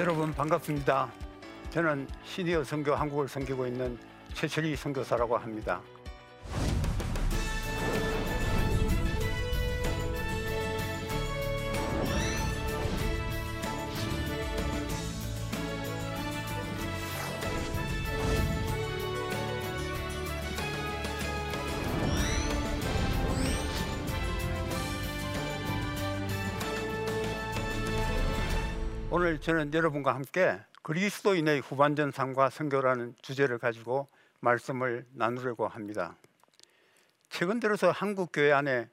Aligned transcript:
여러분 0.00 0.32
반갑습니다. 0.32 1.10
저는 1.68 2.08
시니어 2.24 2.64
선교 2.64 2.94
한국을 2.94 3.28
섬기고 3.28 3.66
있는 3.66 3.98
최철희 4.32 4.74
선교사라고 4.74 5.36
합니다. 5.36 5.82
오늘 29.12 29.40
저는 29.40 29.74
여러분과 29.74 30.14
함께 30.14 30.56
그리스도인의 30.82 31.62
후반전 31.62 32.12
삶과 32.12 32.48
선교라는 32.48 33.16
주제를 33.22 33.58
가지고 33.58 34.06
말씀을 34.38 35.04
나누려고 35.10 35.66
합니다. 35.66 36.16
최근 37.28 37.58
들어서 37.58 37.90
한국 37.90 38.30
교회 38.32 38.52
안에 38.52 38.88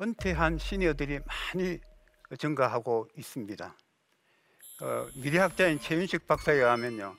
은퇴한 0.00 0.58
시니어들이 0.58 1.18
많이 1.26 1.80
증가하고 2.38 3.08
있습니다. 3.16 3.76
어, 4.82 5.08
미래학자인 5.16 5.80
최윤식 5.80 6.28
박사에 6.28 6.54
의하면요, 6.54 7.16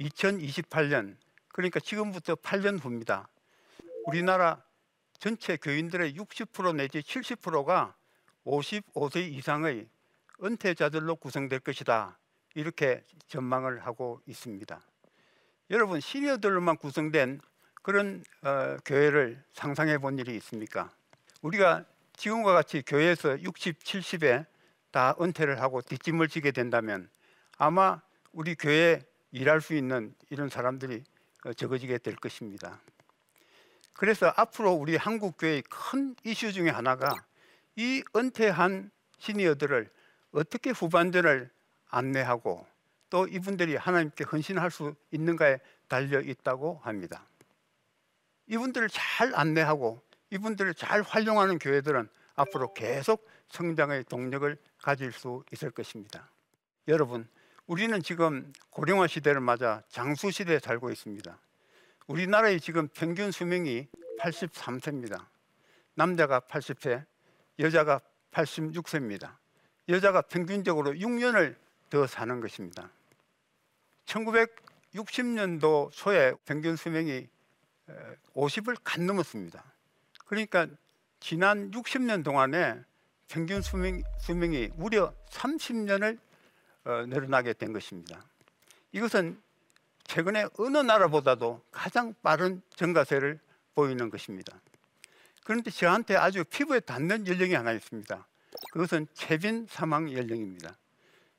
2028년 0.00 1.16
그러니까 1.52 1.78
지금부터 1.78 2.34
8년 2.34 2.82
후입니다. 2.82 3.28
우리나라 4.06 4.60
전체 5.20 5.56
교인들의 5.56 6.14
60% 6.14 6.74
내지 6.74 6.98
70%가 6.98 7.94
55세 8.44 9.30
이상의 9.32 9.88
은퇴자들로 10.42 11.16
구성될 11.16 11.60
것이다. 11.60 12.18
이렇게 12.54 13.02
전망을 13.28 13.86
하고 13.86 14.20
있습니다. 14.26 14.80
여러분 15.70 16.00
시니어들로만 16.00 16.76
구성된 16.76 17.40
그런 17.82 18.24
어, 18.42 18.76
교회를 18.84 19.42
상상해 19.52 19.98
본 19.98 20.18
일이 20.18 20.34
있습니까? 20.36 20.90
우리가 21.42 21.84
지금과 22.14 22.52
같이 22.52 22.82
교회에서 22.82 23.40
60, 23.42 23.78
70에 23.80 24.46
다 24.90 25.14
은퇴를 25.20 25.60
하고 25.60 25.82
뒷짐을 25.82 26.28
지게 26.28 26.50
된다면 26.50 27.10
아마 27.58 28.00
우리 28.32 28.54
교회에 28.54 29.02
일할 29.32 29.60
수 29.60 29.74
있는 29.74 30.14
이런 30.30 30.48
사람들이 30.48 31.04
어, 31.44 31.52
적어지게 31.52 31.98
될 31.98 32.16
것입니다. 32.16 32.80
그래서 33.92 34.32
앞으로 34.36 34.72
우리 34.72 34.96
한국 34.96 35.36
교회의 35.38 35.62
큰 35.62 36.14
이슈 36.24 36.52
중에 36.52 36.70
하나가 36.70 37.14
이 37.76 38.02
은퇴한 38.14 38.90
시니어들을 39.18 39.90
어떻게 40.32 40.70
후반전을 40.70 41.50
안내하고 41.88 42.66
또 43.10 43.26
이분들이 43.26 43.76
하나님께 43.76 44.24
헌신할 44.24 44.70
수 44.70 44.94
있는가에 45.10 45.58
달려 45.88 46.20
있다고 46.20 46.80
합니다. 46.82 47.26
이분들을 48.46 48.88
잘 48.90 49.34
안내하고 49.34 50.02
이분들을 50.30 50.74
잘 50.74 51.02
활용하는 51.02 51.58
교회들은 51.58 52.08
앞으로 52.34 52.74
계속 52.74 53.28
성장의 53.48 54.04
동력을 54.04 54.56
가질 54.82 55.12
수 55.12 55.44
있을 55.52 55.70
것입니다. 55.70 56.30
여러분, 56.88 57.28
우리는 57.66 58.00
지금 58.02 58.52
고령화 58.70 59.06
시대를 59.06 59.40
맞아 59.40 59.82
장수 59.88 60.30
시대에 60.30 60.58
살고 60.58 60.90
있습니다. 60.90 61.38
우리나라의 62.06 62.60
지금 62.60 62.88
평균 62.88 63.32
수명이 63.32 63.88
83세입니다. 64.20 65.26
남자가 65.94 66.40
80세, 66.40 67.04
여자가 67.58 68.00
86세입니다. 68.32 69.36
여자가 69.88 70.22
평균적으로 70.22 70.92
6년을 70.92 71.56
더 71.90 72.06
사는 72.06 72.40
것입니다. 72.40 72.90
1960년도 74.06 75.90
초에 75.92 76.34
평균 76.44 76.76
수명이 76.76 77.28
50을 78.34 78.76
간 78.82 79.06
넘었습니다. 79.06 79.62
그러니까 80.26 80.66
지난 81.20 81.70
60년 81.70 82.24
동안에 82.24 82.80
평균 83.28 83.62
수명, 83.62 84.02
수명이 84.18 84.70
무려 84.76 85.12
30년을 85.30 86.18
어, 86.84 87.04
늘어나게 87.06 87.52
된 87.52 87.72
것입니다. 87.72 88.22
이것은 88.92 89.40
최근에 90.04 90.46
어느 90.58 90.78
나라보다도 90.78 91.64
가장 91.72 92.14
빠른 92.22 92.62
증가세를 92.76 93.40
보이는 93.74 94.08
것입니다. 94.08 94.60
그런데 95.44 95.70
저한테 95.70 96.16
아주 96.16 96.44
피부에 96.44 96.80
닿는 96.80 97.26
연령이 97.26 97.54
하나 97.54 97.72
있습니다. 97.72 98.26
그것은 98.72 99.06
채빈 99.14 99.66
사망 99.68 100.12
연령입니다. 100.12 100.76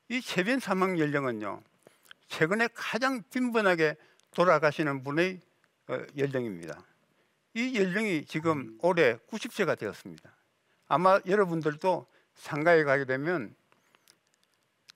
이 0.08 0.20
채빈 0.20 0.60
사망 0.60 0.98
연령은요, 0.98 1.62
최근에 2.28 2.68
가장 2.74 3.22
빈번하게 3.30 3.96
돌아가시는 4.34 5.02
분의 5.02 5.40
어, 5.88 5.98
연령입니다. 6.16 6.82
이 7.54 7.78
연령이 7.78 8.24
지금 8.26 8.78
올해 8.82 9.16
90세가 9.16 9.78
되었습니다. 9.78 10.30
아마 10.86 11.18
여러분들도 11.26 12.06
상가에 12.34 12.84
가게 12.84 13.04
되면 13.04 13.54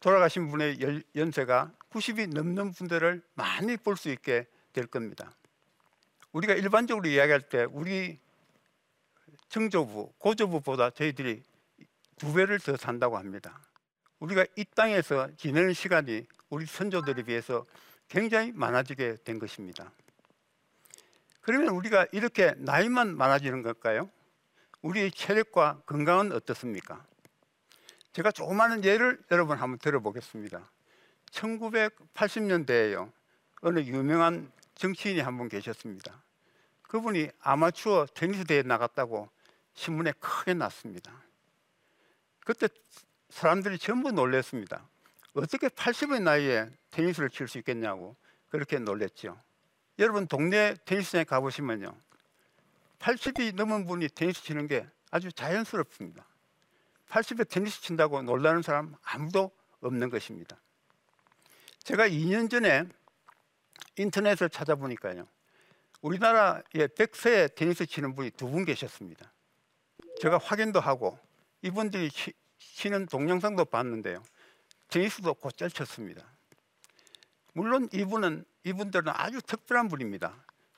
돌아가신 0.01 0.51
분의 0.51 0.79
연세가 1.15 1.73
90이 1.91 2.33
넘는 2.33 2.73
분들을 2.73 3.23
많이 3.35 3.77
볼 3.77 3.97
수 3.97 4.11
있게 4.11 4.47
될 4.73 4.87
겁니다. 4.87 5.33
우리가 6.33 6.55
일반적으로 6.55 7.07
이야기할 7.09 7.43
때 7.43 7.65
우리 7.71 8.19
정조부, 9.49 10.13
고조부보다 10.19 10.91
저희들이 10.91 11.43
두 12.17 12.33
배를 12.33 12.59
더 12.61 12.77
산다고 12.77 13.17
합니다. 13.19 13.61
우리가 14.21 14.47
이 14.57 14.65
땅에서 14.65 15.29
지내는 15.37 15.73
시간이 15.73 16.27
우리 16.51 16.67
선조들에 16.67 17.25
비해서 17.25 17.65
굉장히 18.09 18.53
많아지게 18.53 19.19
된 19.25 19.39
것입니다. 19.39 19.91
그러면 21.41 21.69
우리가 21.69 22.07
이렇게 22.13 22.55
나이만 22.59 23.17
많아지는 23.17 23.63
걸까요? 23.63 24.11
우리의 24.83 25.11
체력과 25.13 25.83
건강은 25.87 26.33
어떻습니까? 26.33 27.05
제가 28.13 28.31
조그마한 28.31 28.85
예를 28.85 29.21
여러분 29.31 29.59
한번 29.59 29.79
들어보겠습니다. 29.79 30.71
1980년대에요. 31.31 33.11
어느 33.63 33.81
유명한 33.81 34.53
정치인이 34.75 35.21
한 35.21 35.37
분 35.39 35.49
계셨습니다. 35.49 36.23
그분이 36.83 37.31
아마추어 37.41 38.07
테니스 38.15 38.45
대회에 38.45 38.63
나갔다고 38.63 39.31
신문에 39.75 40.13
크게 40.21 40.55
났습니다. 40.55 41.13
그때 42.45 42.69
사람들이 43.31 43.79
전부 43.79 44.13
놀랐습니다. 44.13 44.89
어떻게 45.35 45.69
80의 45.69 46.23
나이에 46.23 46.71
테니스를 46.91 47.31
칠 47.31 47.49
수 47.49 47.59
있겠냐고 47.59 48.17
그렇게 48.49 48.79
놀랬죠. 48.79 49.41
여러분 49.99 50.27
동네 50.27 50.75
테니스장에 50.85 51.25
가보시면요. 51.25 51.95
80이 52.99 53.55
넘은 53.55 53.87
분이 53.87 54.09
테니스 54.11 54.43
치는 54.43 54.67
게 54.67 54.87
아주 55.11 55.33
자연스럽습니다. 55.33 56.27
80에 57.09 57.49
테니스 57.49 57.83
친다고 57.83 58.23
놀라는 58.23 58.63
사람 58.63 58.95
아무도 59.03 59.51
없는 59.81 60.11
것입니다. 60.11 60.57
제가 61.83 62.09
2년 62.09 62.51
전에 62.51 62.85
인터넷을 63.97 64.49
찾아보니까요. 64.49 65.27
우리나라에 66.01 66.63
100세에 66.73 67.55
테니스 67.55 67.87
치는 67.87 68.15
분이 68.15 68.31
두 68.33 68.49
분 68.49 68.65
계셨습니다. 68.65 69.33
제가 70.21 70.39
확인도 70.39 70.81
하고 70.81 71.19
이분들이 71.63 72.11
치 72.11 72.33
는 72.85 73.07
동영상도 73.07 73.65
봤는데요. 73.67 74.23
테니스도 74.89 75.35
곧잘 75.35 75.71
쳤습니다. 75.71 76.25
물론 77.53 77.89
이분은 77.93 78.45
이분들은 78.65 79.13
아주 79.15 79.41
특별한 79.41 79.89
분입니다. 79.89 80.35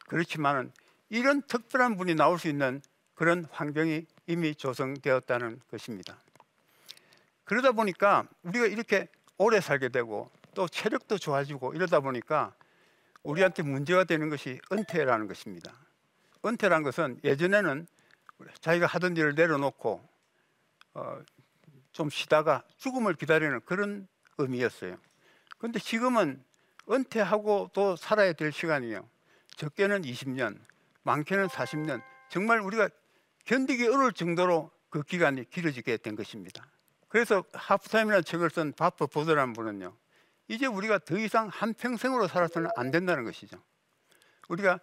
그렇지만은 0.07 0.71
이런 1.09 1.43
특별한 1.43 1.97
분이 1.97 2.15
나올 2.15 2.39
수 2.39 2.49
있는 2.49 2.83
그런 3.15 3.47
환경이 3.51 4.07
이미 4.27 4.55
조성되었다는 4.55 5.61
것입니다. 5.71 6.19
그러다 7.45 7.73
보니까 7.73 8.27
우리가 8.43 8.67
이렇게 8.67 9.09
오래 9.39 9.61
살게 9.61 9.89
되고 9.89 10.31
또 10.55 10.69
체력도 10.69 11.19
좋아지고 11.19 11.75
이러다 11.75 12.01
보니까 12.01 12.55
우리한테 13.23 13.63
문제가 13.63 14.05
되는 14.05 14.29
것이 14.29 14.61
은퇴라는 14.73 15.27
것입니다. 15.27 15.73
은퇴란 16.45 16.83
것은 16.83 17.21
예전에는 17.25 17.87
자기가 18.61 18.87
하던 18.87 19.17
일을 19.17 19.35
내려놓고 19.35 20.07
어, 20.95 21.23
좀 21.95 22.11
쉬다가 22.11 22.63
죽음을 22.77 23.15
기다리는 23.15 23.61
그런 23.65 24.07
의미였어요. 24.37 24.99
그런데 25.57 25.79
지금은 25.79 26.45
은퇴하고 26.91 27.71
또 27.73 27.97
살아야 27.97 28.35
될 28.35 28.53
시간이요. 28.53 29.09
적게는 29.57 30.03
20년, 30.03 30.59
많게는 31.05 31.47
40년. 31.47 32.03
정말 32.29 32.61
우리가 32.61 32.91
견디기 33.45 33.87
어려울 33.87 34.13
정도로 34.13 34.71
그 34.91 35.03
기간이 35.03 35.49
길어지게 35.49 35.99
된 35.99 36.17
것입니다. 36.17 36.67
그래서 37.09 37.45
하프타임이라는 37.53 38.25
책을 38.25 38.51
쓴 38.51 38.73
바프 38.73 39.07
보드라는 39.07 39.53
분은요. 39.53 39.97
이제 40.49 40.67
우리가 40.67 40.99
더 40.99 41.17
이상 41.17 41.49
한평생으로 41.49 42.27
살아서는 42.27 42.71
안 42.77 42.91
된다는 42.91 43.25
것이죠. 43.25 43.57
우리가 44.49 44.81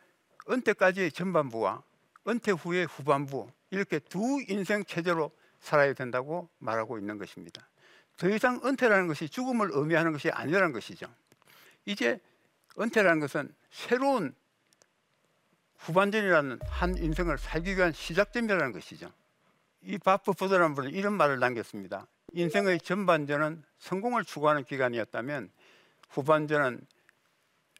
은퇴까지의 0.49 1.11
전반부와 1.11 1.83
은퇴 2.29 2.51
후의 2.51 2.85
후반부 2.85 3.51
이렇게 3.69 3.99
두 3.99 4.41
인생 4.47 4.85
체제로 4.85 5.31
살아야 5.61 5.93
된다고 5.93 6.49
말하고 6.59 6.97
있는 6.97 7.17
것입니다. 7.17 7.67
더 8.17 8.29
이상 8.29 8.59
은퇴라는 8.63 9.07
것이 9.07 9.29
죽음을 9.29 9.69
의미하는 9.71 10.11
것이 10.11 10.29
아니라는 10.29 10.73
것이죠. 10.73 11.07
이제 11.85 12.19
은퇴라는 12.79 13.19
것은 13.19 13.53
새로운 13.69 14.35
후반전이라는 15.77 16.59
한 16.67 16.97
인생을 16.97 17.37
살기 17.37 17.75
위한 17.75 17.91
시작점이라는 17.91 18.71
것이죠. 18.71 19.11
이 19.83 19.97
바프 19.97 20.33
포드라는 20.33 20.75
분은 20.75 20.91
이런 20.91 21.13
말을 21.13 21.39
남겼습니다. 21.39 22.05
인생의 22.33 22.79
전반전은 22.81 23.63
성공을 23.79 24.23
추구하는 24.25 24.63
기간이었다면 24.63 25.49
후반전은 26.09 26.85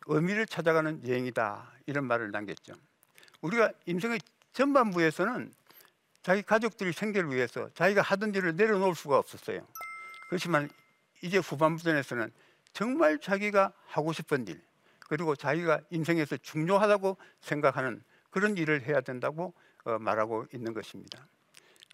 의미를 0.08 0.48
찾아가는 0.48 1.08
여행이다 1.08 1.72
이런 1.86 2.06
말을 2.06 2.32
남겼죠. 2.32 2.74
우리가 3.42 3.72
인생의 3.86 4.20
전반부에서는 4.54 5.54
자기 6.22 6.42
가족들이 6.44 6.94
생계를 6.94 7.34
위해서 7.34 7.70
자기가 7.74 8.02
하던 8.02 8.36
일을 8.36 8.56
내려놓을 8.56 8.96
수가 8.96 9.18
없었어요. 9.18 9.66
그렇지만 10.30 10.70
이제 11.22 11.38
후반부전에서는 11.38 12.32
정말 12.74 13.20
자기가 13.20 13.74
하고 13.88 14.14
싶은 14.14 14.48
일 14.48 14.62
그리고 15.00 15.36
자기가 15.36 15.82
인생에서 15.90 16.38
중요하다고 16.38 17.18
생각하는 17.42 18.02
그런 18.30 18.56
일을 18.56 18.84
해야 18.84 19.02
된다고 19.02 19.54
어, 19.84 20.00
말하고 20.00 20.46
있는 20.54 20.74
것입니다. 20.74 21.28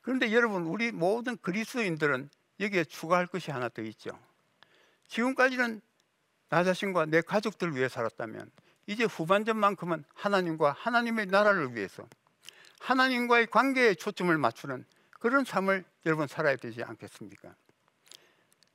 그런데 0.02 0.32
여러분 0.34 0.64
우리 0.64 0.92
모든 0.92 1.36
그리스도인들은 1.38 2.30
여기에 2.60 2.86
추가할 2.86 3.28
것이 3.28 3.52
하나 3.52 3.70
더 3.70 3.82
있죠. 3.82 4.12
지금까지는 5.08 5.82
나 6.50 6.64
자신과 6.64 7.08
내 7.08 7.22
가족들을 7.22 7.76
위해 7.76 7.90
살았다면 7.90 8.52
이제 8.88 9.04
후반전만큼은 9.04 10.06
하나님과 10.14 10.76
하나님의 10.78 11.26
나라를 11.28 11.76
위해서 11.76 12.08
하나님과의 12.80 13.48
관계에 13.48 13.96
초점을 13.96 14.36
맞추는 14.38 14.86
그런 15.20 15.44
삶을 15.44 15.84
여러분 16.06 16.28
살아야 16.28 16.56
되지 16.56 16.84
않겠습니까? 16.84 17.56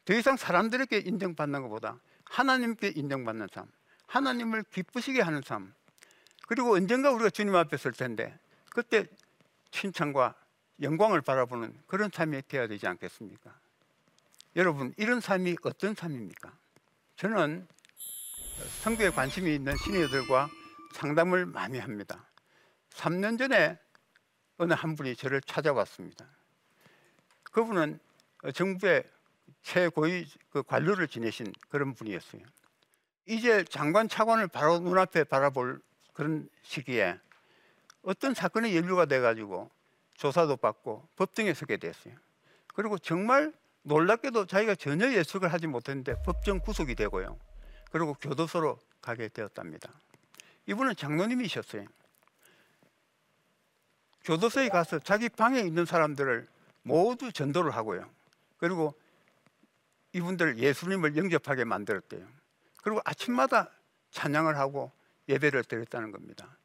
더 0.04 0.14
이상 0.14 0.36
사람들에게 0.36 0.98
인정받는 0.98 1.62
것보다 1.62 1.98
하나님께 2.24 2.92
인정받는 2.96 3.48
삶, 3.52 3.66
하나님을 4.06 4.64
기쁘시게 4.64 5.20
하는 5.20 5.42
삶, 5.42 5.72
그리고 6.48 6.74
언젠가 6.74 7.10
우리가 7.10 7.30
주님 7.30 7.54
앞에 7.54 7.76
설 7.76 7.92
텐데 7.92 8.36
그때 8.70 9.06
칭찬과 9.70 10.34
영광을 10.80 11.20
바라보는 11.20 11.78
그런 11.86 12.10
삶이 12.12 12.42
되어야 12.48 12.66
되지 12.66 12.86
않겠습니까? 12.86 13.54
여러분, 14.56 14.92
이런 14.96 15.20
삶이 15.20 15.56
어떤 15.62 15.94
삶입니까? 15.94 16.52
저는 17.16 17.66
성교에 18.82 19.10
관심이 19.10 19.54
있는 19.54 19.76
시니어들과 19.76 20.48
상담을 20.92 21.46
많이 21.46 21.78
합니다. 21.78 22.26
3년 22.90 23.38
전에 23.38 23.78
어느 24.62 24.74
한 24.74 24.94
분이 24.94 25.16
저를 25.16 25.40
찾아왔습니다. 25.40 26.24
그분은 27.50 27.98
정부의 28.54 29.02
최고위 29.62 30.24
그 30.50 30.62
관료를 30.62 31.08
지내신 31.08 31.52
그런 31.68 31.94
분이었어요. 31.94 32.42
이제 33.26 33.64
장관 33.64 34.08
차관을 34.08 34.46
바로 34.46 34.78
눈앞에 34.78 35.24
바라볼 35.24 35.80
그런 36.12 36.48
시기에 36.62 37.18
어떤 38.02 38.34
사건이 38.34 38.76
연루가 38.76 39.06
돼가지고 39.06 39.68
조사도 40.14 40.56
받고 40.58 41.08
법정에 41.16 41.54
서게 41.54 41.76
됐어요. 41.76 42.14
그리고 42.68 42.98
정말 42.98 43.52
놀랍게도 43.82 44.46
자기가 44.46 44.76
전혀 44.76 45.12
예측을 45.12 45.52
하지 45.52 45.66
못했는데 45.66 46.22
법정 46.22 46.60
구속이 46.60 46.94
되고요. 46.94 47.36
그리고 47.90 48.14
교도소로 48.14 48.78
가게 49.00 49.26
되었답니다. 49.28 49.90
이분은 50.66 50.94
장로님이셨어요. 50.94 51.84
교도소에 54.24 54.68
가서 54.68 54.98
자기 55.00 55.28
방에 55.28 55.60
있는 55.60 55.84
사람들을 55.84 56.48
모두 56.82 57.32
전도를 57.32 57.72
하고요. 57.72 58.08
그리고 58.58 58.94
이분들 60.12 60.58
예수님을 60.58 61.16
영접하게 61.16 61.64
만들었대요. 61.64 62.26
그리고 62.82 63.00
아침마다 63.04 63.70
찬양을 64.10 64.58
하고 64.58 64.92
예배를 65.28 65.64
드렸다는 65.64 66.10
겁니다. 66.10 66.56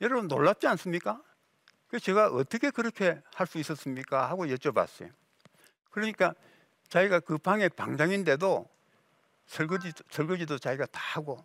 여러분 0.00 0.28
놀랍지 0.28 0.66
않습니까? 0.66 1.22
그 1.88 1.98
제가 1.98 2.28
어떻게 2.28 2.70
그렇게 2.70 3.20
할 3.34 3.46
수 3.46 3.58
있었습니까? 3.58 4.28
하고 4.28 4.46
여쭤봤어요. 4.46 5.10
그러니까 5.90 6.34
자기가 6.88 7.20
그 7.20 7.38
방의 7.38 7.68
방장인데도 7.70 8.68
설거지, 9.46 9.92
설거지도 10.10 10.58
자기가 10.58 10.86
다 10.86 11.00
하고 11.14 11.44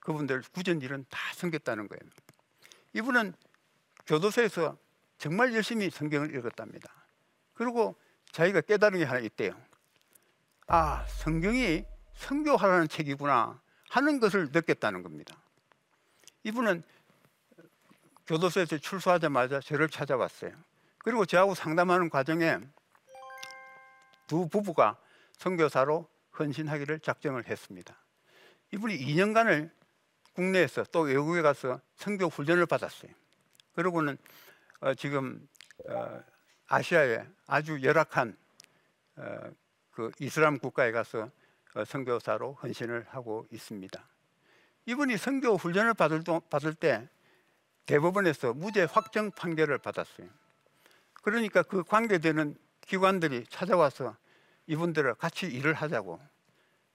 그분들 0.00 0.42
구전 0.52 0.80
일은 0.80 1.04
다 1.08 1.18
섬겼다는 1.34 1.88
거예요. 1.88 2.00
이분은 2.94 3.34
교도소에서 4.06 4.76
정말 5.22 5.54
열심히 5.54 5.88
성경을 5.88 6.34
읽었답니다. 6.34 6.92
그리고 7.54 7.94
자기가 8.32 8.60
깨달은 8.62 8.98
게 8.98 9.04
하나 9.04 9.20
있대요. 9.20 9.54
아, 10.66 11.06
성경이 11.06 11.84
성교하라는 12.14 12.88
책이구나 12.88 13.62
하는 13.90 14.18
것을 14.18 14.48
느꼈다는 14.50 15.04
겁니다. 15.04 15.36
이분은 16.42 16.82
교도소에서 18.26 18.78
출소하자마자 18.78 19.60
저를 19.60 19.88
찾아왔어요. 19.88 20.50
그리고 20.98 21.24
저하고 21.24 21.54
상담하는 21.54 22.10
과정에 22.10 22.58
두 24.26 24.48
부부가 24.48 24.98
선교사로 25.38 26.08
헌신하기를 26.36 26.98
작정을 26.98 27.46
했습니다. 27.46 27.96
이분이 28.72 28.98
2년간을 28.98 29.70
국내에서 30.32 30.82
또 30.90 31.02
외국에 31.02 31.42
가서 31.42 31.80
선교 31.94 32.26
훈련을 32.26 32.66
받았어요. 32.66 33.12
그러고는 33.76 34.14
어, 34.14 34.51
지금 34.96 35.48
어, 35.88 36.22
아시아의 36.66 37.26
아주 37.46 37.82
열악한 37.82 38.36
어, 39.16 39.38
그 39.92 40.10
이슬람 40.18 40.58
국가에 40.58 40.90
가서 40.90 41.30
어, 41.74 41.84
선교사로 41.84 42.54
헌신을 42.54 43.06
하고 43.08 43.46
있습니다. 43.52 44.04
이분이 44.86 45.16
선교 45.16 45.56
훈련을 45.56 45.94
받을 45.94 46.74
때 46.74 47.08
대법원에서 47.86 48.54
무죄 48.54 48.82
확정 48.84 49.30
판결을 49.30 49.78
받았어요. 49.78 50.28
그러니까 51.22 51.62
그 51.62 51.84
관계되는 51.84 52.56
기관들이 52.80 53.46
찾아와서 53.48 54.16
이분들을 54.66 55.14
같이 55.14 55.46
일을 55.46 55.74
하자고 55.74 56.20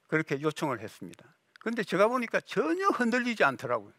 그렇게 0.08 0.42
요청을 0.42 0.82
했습니다. 0.82 1.26
그런데 1.60 1.84
제가 1.84 2.08
보니까 2.08 2.42
전혀 2.42 2.88
흔들리지 2.88 3.44
않더라고요. 3.44 3.94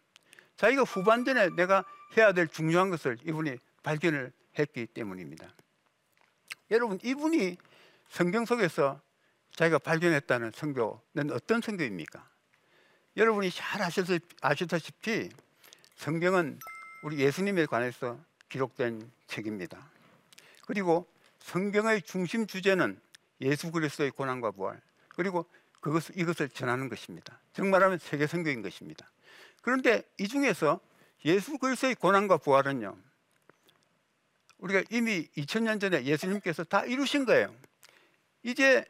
자기가 0.56 0.82
후반전에 0.82 1.50
내가 1.50 1.84
해야 2.16 2.32
될 2.32 2.48
중요한 2.48 2.90
것을 2.90 3.16
이분이 3.24 3.58
발견을 3.88 4.32
했기 4.58 4.84
때문입니다. 4.86 5.48
여러분, 6.70 6.98
이분이 7.02 7.56
성경 8.10 8.44
속에서 8.44 9.00
자기가 9.52 9.78
발견했다는 9.78 10.52
성교는 10.54 11.32
어떤 11.32 11.62
성교입니까? 11.62 12.28
여러분이 13.16 13.50
잘 13.50 13.80
아시다시피 14.42 15.30
성경은 15.96 16.58
우리 17.02 17.18
예수님에 17.18 17.64
관해서 17.64 18.20
기록된 18.50 19.10
책입니다. 19.26 19.90
그리고 20.66 21.10
성경의 21.38 22.02
중심 22.02 22.46
주제는 22.46 23.00
예수 23.40 23.70
그리스도의 23.72 24.10
고난과 24.10 24.50
부활 24.50 24.80
그리고 25.08 25.46
그것 25.80 26.10
이것을 26.14 26.50
전하는 26.50 26.90
것입니다. 26.90 27.40
정말하면 27.54 27.98
세계 27.98 28.26
선교인 28.26 28.60
것입니다. 28.60 29.10
그런데 29.62 30.02
이 30.18 30.28
중에서 30.28 30.78
예수 31.24 31.56
그리스도의 31.56 31.94
고난과 31.94 32.36
부활은요. 32.36 33.07
우리가 34.58 34.82
이미 34.90 35.26
2000년 35.36 35.80
전에 35.80 36.04
예수님께서 36.04 36.64
다 36.64 36.84
이루신 36.84 37.24
거예요. 37.24 37.54
이제 38.42 38.84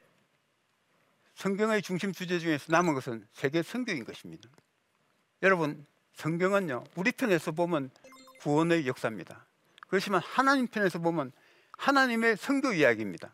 성경의 1.35 1.83
중심 1.83 2.13
주제 2.13 2.39
중에서 2.39 2.67
남은 2.73 2.95
것은 2.95 3.27
세계 3.33 3.63
선교인 3.63 4.05
것입니다. 4.05 4.49
여러분, 5.43 5.87
성경은요, 6.15 6.85
우리 6.97 7.13
편에서 7.13 7.53
보면 7.53 7.91
구원의 8.41 8.87
역사입니다. 8.87 9.47
그렇지만 9.87 10.21
하나님 10.25 10.67
편에서 10.67 10.99
보면 10.99 11.33
하나님의 11.73 12.37
선교 12.37 12.73
이야기입니다. 12.73 13.33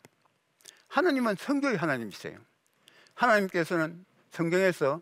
하나님은 0.87 1.35
선교의 1.35 1.77
하나님이세요. 1.77 2.37
하나님께서는 3.15 4.05
성경에서 4.29 5.01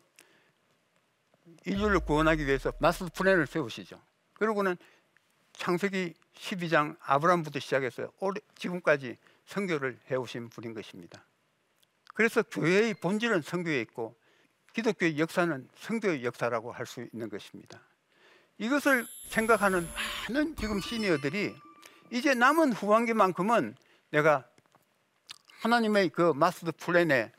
인류를 1.65 1.99
구원하기 1.99 2.45
위해서 2.45 2.71
마스터 2.79 3.09
플랜을 3.13 3.47
세우시죠. 3.47 4.01
그리고는 4.33 4.77
창세기 5.53 6.13
12장 6.35 6.95
아브라함부터 7.01 7.59
시작해서 7.59 8.11
지금까지 8.55 9.17
선교를 9.45 9.99
해오신 10.09 10.49
분인 10.49 10.73
것입니다. 10.73 11.25
그래서 12.13 12.43
교회의 12.43 12.93
본질은 12.95 13.41
선교에 13.41 13.81
있고 13.81 14.15
기독교의 14.73 15.19
역사는 15.19 15.69
성도의 15.75 16.23
역사라고 16.25 16.71
할 16.71 16.85
수 16.85 17.07
있는 17.13 17.29
것입니다. 17.29 17.81
이것을 18.57 19.05
생각하는 19.29 19.87
많은 20.29 20.55
지금 20.55 20.79
시니어들이 20.79 21.55
이제 22.11 22.33
남은 22.33 22.73
후반기만큼은 22.73 23.75
내가 24.11 24.47
하나님의 25.61 26.09
그 26.09 26.33
마스터 26.33 26.71
플랜에 26.71 27.31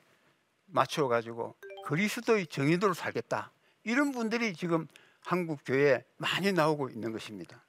맞춰 0.67 1.07
가지고 1.09 1.57
그리스도의 1.87 2.47
정의도로 2.47 2.95
살겠다. 2.95 3.53
이런 3.85 4.13
분들이 4.13 4.55
지금 4.55 4.89
한국 5.21 5.61
교회에 5.65 6.05
많이 6.17 6.53
나오고 6.53 6.89
있는 6.89 7.13
것입니다. 7.13 7.65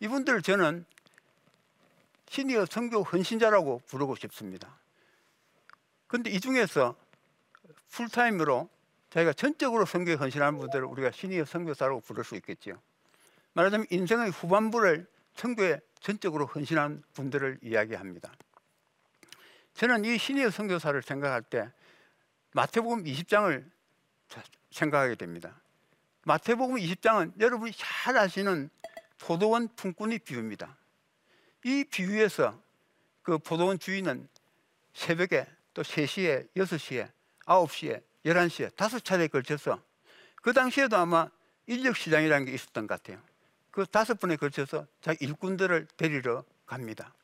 이분들 0.00 0.42
저는 0.42 0.84
시니어 2.28 2.66
선교 2.66 3.02
헌신자라고 3.02 3.82
부르고 3.86 4.16
싶습니다. 4.16 4.78
근데 6.06 6.30
이 6.30 6.40
중에서 6.40 6.96
풀타임으로 7.90 8.68
자기가 9.10 9.32
전적으로 9.32 9.86
선교에 9.86 10.14
헌신하는 10.14 10.58
분들을 10.58 10.84
우리가 10.84 11.10
신의 11.10 11.46
선교사라고 11.46 12.00
부를 12.00 12.24
수 12.24 12.34
있겠지요. 12.36 12.80
말하자면 13.54 13.86
인생의 13.90 14.30
후반부를 14.30 15.06
선교에 15.34 15.80
전적으로 16.00 16.46
헌신한 16.46 17.02
분들을 17.14 17.60
이야기합니다. 17.62 18.32
저는 19.74 20.04
이 20.04 20.18
신의 20.18 20.50
선교사를 20.50 21.00
생각할 21.02 21.42
때 21.42 21.70
마태복음 22.52 23.04
20장을 23.04 23.64
생각하게 24.70 25.14
됩니다. 25.14 25.58
마태복음 26.24 26.76
20장은 26.76 27.40
여러분이 27.40 27.72
잘 27.76 28.16
아시는 28.16 28.68
포도원 29.18 29.68
품꾼이 29.74 30.18
비유입니다. 30.20 30.76
이 31.64 31.84
비유에서 31.84 32.60
그 33.22 33.38
포도원 33.38 33.78
주인은 33.78 34.28
새벽에 34.94 35.46
또 35.74 35.82
3시에, 35.82 36.48
6시에, 36.54 37.10
9시에, 37.44 38.02
11시에 38.24 38.74
다섯 38.76 39.04
차례에 39.04 39.28
걸쳐서 39.28 39.82
그 40.36 40.52
당시에도 40.52 40.96
아마 40.96 41.28
인력 41.66 41.96
시장이라는 41.96 42.46
게 42.46 42.52
있었던 42.52 42.86
것 42.86 43.02
같아요. 43.02 43.20
그 43.70 43.84
다섯 43.84 44.18
번에 44.18 44.36
걸쳐서 44.36 44.86
자기 45.00 45.24
일꾼들을 45.24 45.86
데리러 45.96 46.44
갑니다. 46.64 47.14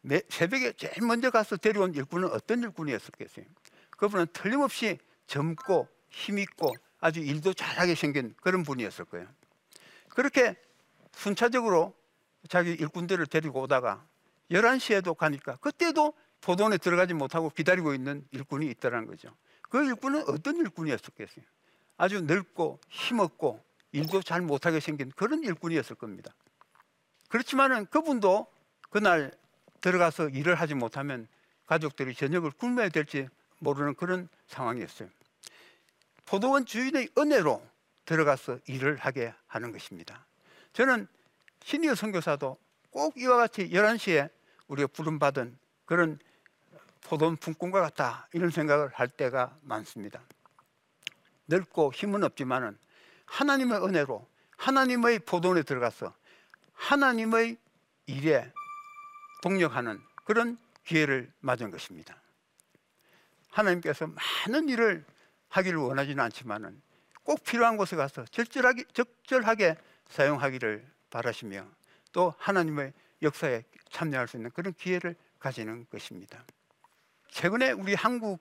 매, 0.00 0.22
새벽에 0.28 0.72
제일 0.72 1.02
먼저 1.02 1.30
가서 1.30 1.56
데려온 1.56 1.94
일꾼은 1.94 2.30
어떤 2.30 2.62
일꾼이었었겠어요? 2.62 3.44
그분은 3.90 4.26
틀림없이 4.32 4.98
젊고 5.26 5.86
힘있고 6.08 6.74
아주 6.98 7.20
일도 7.20 7.54
잘하게 7.54 7.94
생긴 7.94 8.34
그런 8.40 8.62
분이었을 8.62 9.04
거예요. 9.04 9.28
그렇게 10.08 10.56
순차적으로 11.12 11.94
자기 12.48 12.72
일꾼들을 12.72 13.26
데리고 13.26 13.62
오다가 13.62 14.04
11시에도 14.50 15.16
가니까 15.16 15.56
그때도 15.56 16.14
포도원에 16.40 16.78
들어가지 16.78 17.14
못하고 17.14 17.50
기다리고 17.50 17.94
있는 17.94 18.26
일꾼이 18.30 18.66
있다는 18.70 19.06
거죠. 19.06 19.30
그 19.68 19.84
일꾼은 19.84 20.24
어떤 20.28 20.56
일꾼이었었겠어요? 20.56 21.44
아주 21.96 22.22
늙고 22.22 22.80
힘없고 22.88 23.62
일도 23.92 24.22
잘 24.22 24.40
못하게 24.40 24.80
생긴 24.80 25.10
그런 25.14 25.44
일꾼이었을 25.44 25.96
겁니다. 25.96 26.32
그렇지만은 27.28 27.86
그분도 27.86 28.46
그날 28.88 29.32
들어가서 29.80 30.30
일을 30.30 30.54
하지 30.54 30.74
못하면 30.74 31.28
가족들이 31.66 32.14
저녁을 32.14 32.50
굶어야 32.52 32.88
될지 32.88 33.28
모르는 33.58 33.94
그런 33.94 34.28
상황이었어요. 34.46 35.08
포도원 36.24 36.66
주인의 36.66 37.10
은혜로 37.16 37.62
들어가서 38.04 38.58
일을 38.66 38.96
하게 38.96 39.32
하는 39.46 39.72
것입니다. 39.72 40.26
저는 40.72 41.06
신이어 41.62 41.94
선교사도 41.94 42.56
꼭 42.90 43.16
이와 43.16 43.36
같이 43.36 43.70
11시에 43.70 44.30
우리가 44.68 44.88
부름받은 44.88 45.58
그런 45.84 46.18
포도원 47.02 47.36
품꾼과 47.36 47.80
같다 47.80 48.28
이런 48.32 48.50
생각을 48.50 48.88
할 48.94 49.08
때가 49.08 49.56
많습니다. 49.62 50.20
늙고 51.48 51.92
힘은 51.92 52.22
없지만은 52.24 52.78
하나님의 53.26 53.82
은혜로 53.82 54.28
하나님의 54.56 55.20
포도원에 55.20 55.62
들어가서 55.62 56.14
하나님의 56.74 57.56
일에 58.06 58.52
동력하는 59.42 60.00
그런 60.24 60.58
기회를 60.84 61.32
맞은 61.40 61.70
것입니다. 61.70 62.20
하나님께서 63.50 64.06
많은 64.06 64.68
일을 64.68 65.04
하기를 65.48 65.78
원하지는 65.78 66.22
않지만은 66.24 66.80
꼭 67.22 67.42
필요한 67.44 67.76
곳에 67.76 67.96
가서 67.96 68.24
적절하게, 68.26 68.84
적절하게 68.92 69.76
사용하기를 70.10 70.86
바라시며 71.10 71.66
또 72.12 72.34
하나님의 72.38 72.92
역사에 73.22 73.64
참여할 73.90 74.28
수 74.28 74.36
있는 74.36 74.50
그런 74.50 74.72
기회를 74.74 75.16
가지는 75.38 75.86
것입니다. 75.90 76.44
최근에 77.28 77.72
우리 77.72 77.94
한국 77.94 78.38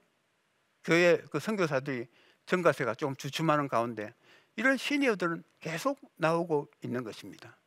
교회 0.83 1.17
그 1.31 1.39
선교사들이 1.39 2.07
전가세가 2.45 2.95
좀 2.95 3.15
주춤하는 3.15 3.67
가운데 3.67 4.13
이런 4.55 4.77
시니어들은 4.77 5.43
계속 5.59 5.99
나오고 6.17 6.69
있는 6.83 7.03
것입니다. 7.03 7.57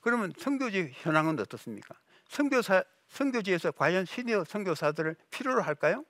그러면 0.00 0.32
선교지 0.36 0.90
현황은 0.94 1.38
어떻습니까? 1.38 1.94
선교사 2.28 2.82
선교지에서 3.08 3.72
과연 3.72 4.06
시니어 4.06 4.44
선교사들을 4.44 5.16
필요로 5.30 5.62
할까요? 5.62 6.04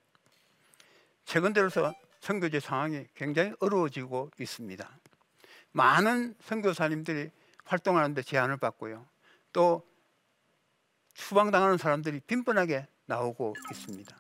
최근 1.25 1.53
들어서 1.53 1.93
선교지 2.21 2.61
상황이 2.61 3.07
굉장히 3.15 3.53
어려워지고 3.59 4.31
있습니다. 4.39 5.02
많은 5.73 6.35
선교사님들이 6.41 7.31
활동하는데 7.65 8.23
제한을 8.23 8.57
받고요. 8.57 9.07
또 9.53 9.87
추방당하는 11.15 11.79
사람들이 11.79 12.21
빈번하게 12.21 12.87
나오고 13.07 13.55
있습니다. 13.71 14.17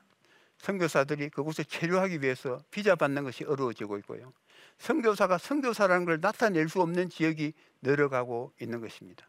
선교사들이 0.58 1.30
그곳에 1.30 1.64
체류하기 1.64 2.22
위해서 2.22 2.62
비자 2.70 2.94
받는 2.94 3.24
것이 3.24 3.44
어려워지고 3.44 3.98
있고요. 3.98 4.32
선교사가 4.78 5.38
선교사라는 5.38 6.04
걸 6.04 6.20
나타낼 6.20 6.68
수 6.68 6.80
없는 6.80 7.10
지역이 7.10 7.52
늘어가고 7.82 8.52
있는 8.60 8.80
것입니다. 8.80 9.26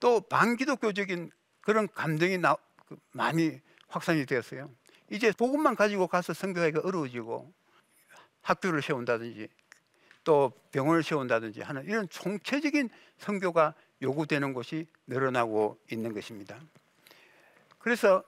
또 0.00 0.20
반기독교적인 0.20 1.30
그런 1.60 1.88
감정이 1.88 2.38
나, 2.38 2.56
그 2.86 2.96
많이 3.12 3.60
확산이 3.88 4.24
되었어요. 4.24 4.70
이제 5.10 5.32
복음만 5.32 5.76
가지고 5.76 6.06
가서 6.06 6.32
선교하기가 6.32 6.80
어려워지고 6.84 7.52
학교를 8.42 8.82
세운다든지 8.82 9.48
또 10.26 10.52
병원을 10.72 11.04
세운다든지 11.04 11.62
하는 11.62 11.84
이런 11.84 12.08
총체적인 12.08 12.90
선교가 13.16 13.74
요구되는 14.02 14.52
곳이 14.52 14.86
늘어나고 15.06 15.78
있는 15.90 16.12
것입니다. 16.12 16.60
그래서 17.78 18.24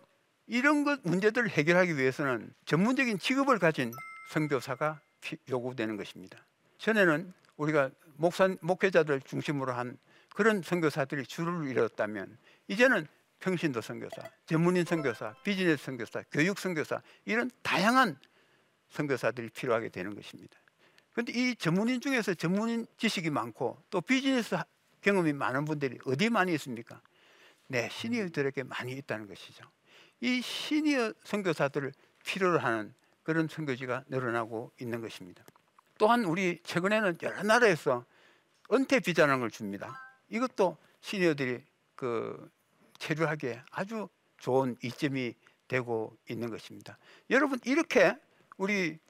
이런 0.46 0.84
것 0.84 1.00
문제들을 1.02 1.50
해결하기 1.50 1.98
위해서는 1.98 2.54
전문적인 2.66 3.18
직업을 3.18 3.58
가진 3.58 3.92
선교사가 4.30 5.00
요구되는 5.50 5.96
것입니다. 5.96 6.38
전에는 6.78 7.34
우리가 7.56 7.90
목사 8.14 8.48
목회자들 8.60 9.20
중심으로 9.22 9.72
한 9.72 9.98
그런 10.34 10.62
선교사들이 10.62 11.26
줄을 11.26 11.68
이뤘다면 11.68 12.38
이제는 12.68 13.08
평신도 13.40 13.80
선교사, 13.80 14.22
전문인 14.46 14.84
선교사, 14.84 15.34
비즈니스 15.42 15.84
선교사, 15.84 16.22
교육 16.30 16.60
선교사 16.60 17.02
이런 17.24 17.50
다양한 17.62 18.16
선교사들이 18.90 19.48
필요하게 19.50 19.88
되는 19.88 20.14
것입니다. 20.14 20.56
그런데 21.18 21.32
이 21.32 21.56
전문인 21.56 22.00
중에서 22.00 22.32
전문인 22.34 22.86
지식이 22.96 23.30
많고 23.30 23.82
또 23.90 24.00
비즈니스 24.00 24.56
경험이 25.00 25.32
많은 25.32 25.64
분들이 25.64 25.98
어디 26.04 26.30
많이 26.30 26.54
있습니까? 26.54 27.02
네, 27.66 27.88
시니어들에게 27.90 28.62
많이 28.62 28.92
있다는 28.92 29.26
것이죠. 29.26 29.64
이 30.20 30.40
시니어 30.40 31.12
선교사들을 31.24 31.92
필요로 32.24 32.60
하는 32.60 32.94
그런 33.24 33.48
선교지가 33.48 34.04
늘어나고 34.06 34.70
있는 34.80 35.00
것입니다. 35.00 35.42
또한 35.98 36.24
우리 36.24 36.60
최근에는 36.62 37.18
여러 37.22 37.42
나라에서 37.42 38.04
은퇴 38.72 39.00
비자라는 39.00 39.40
걸 39.40 39.50
줍니다. 39.50 40.00
이것도 40.28 40.76
시니어들이 41.00 41.64
그 41.96 42.48
체류하기에 43.00 43.62
아주 43.72 44.08
좋은 44.36 44.76
이점이 44.84 45.34
되고 45.66 46.16
있는 46.30 46.48
것입니다. 46.48 46.96
여러분 47.28 47.58
이렇게 47.64 48.14
우리 48.56 49.00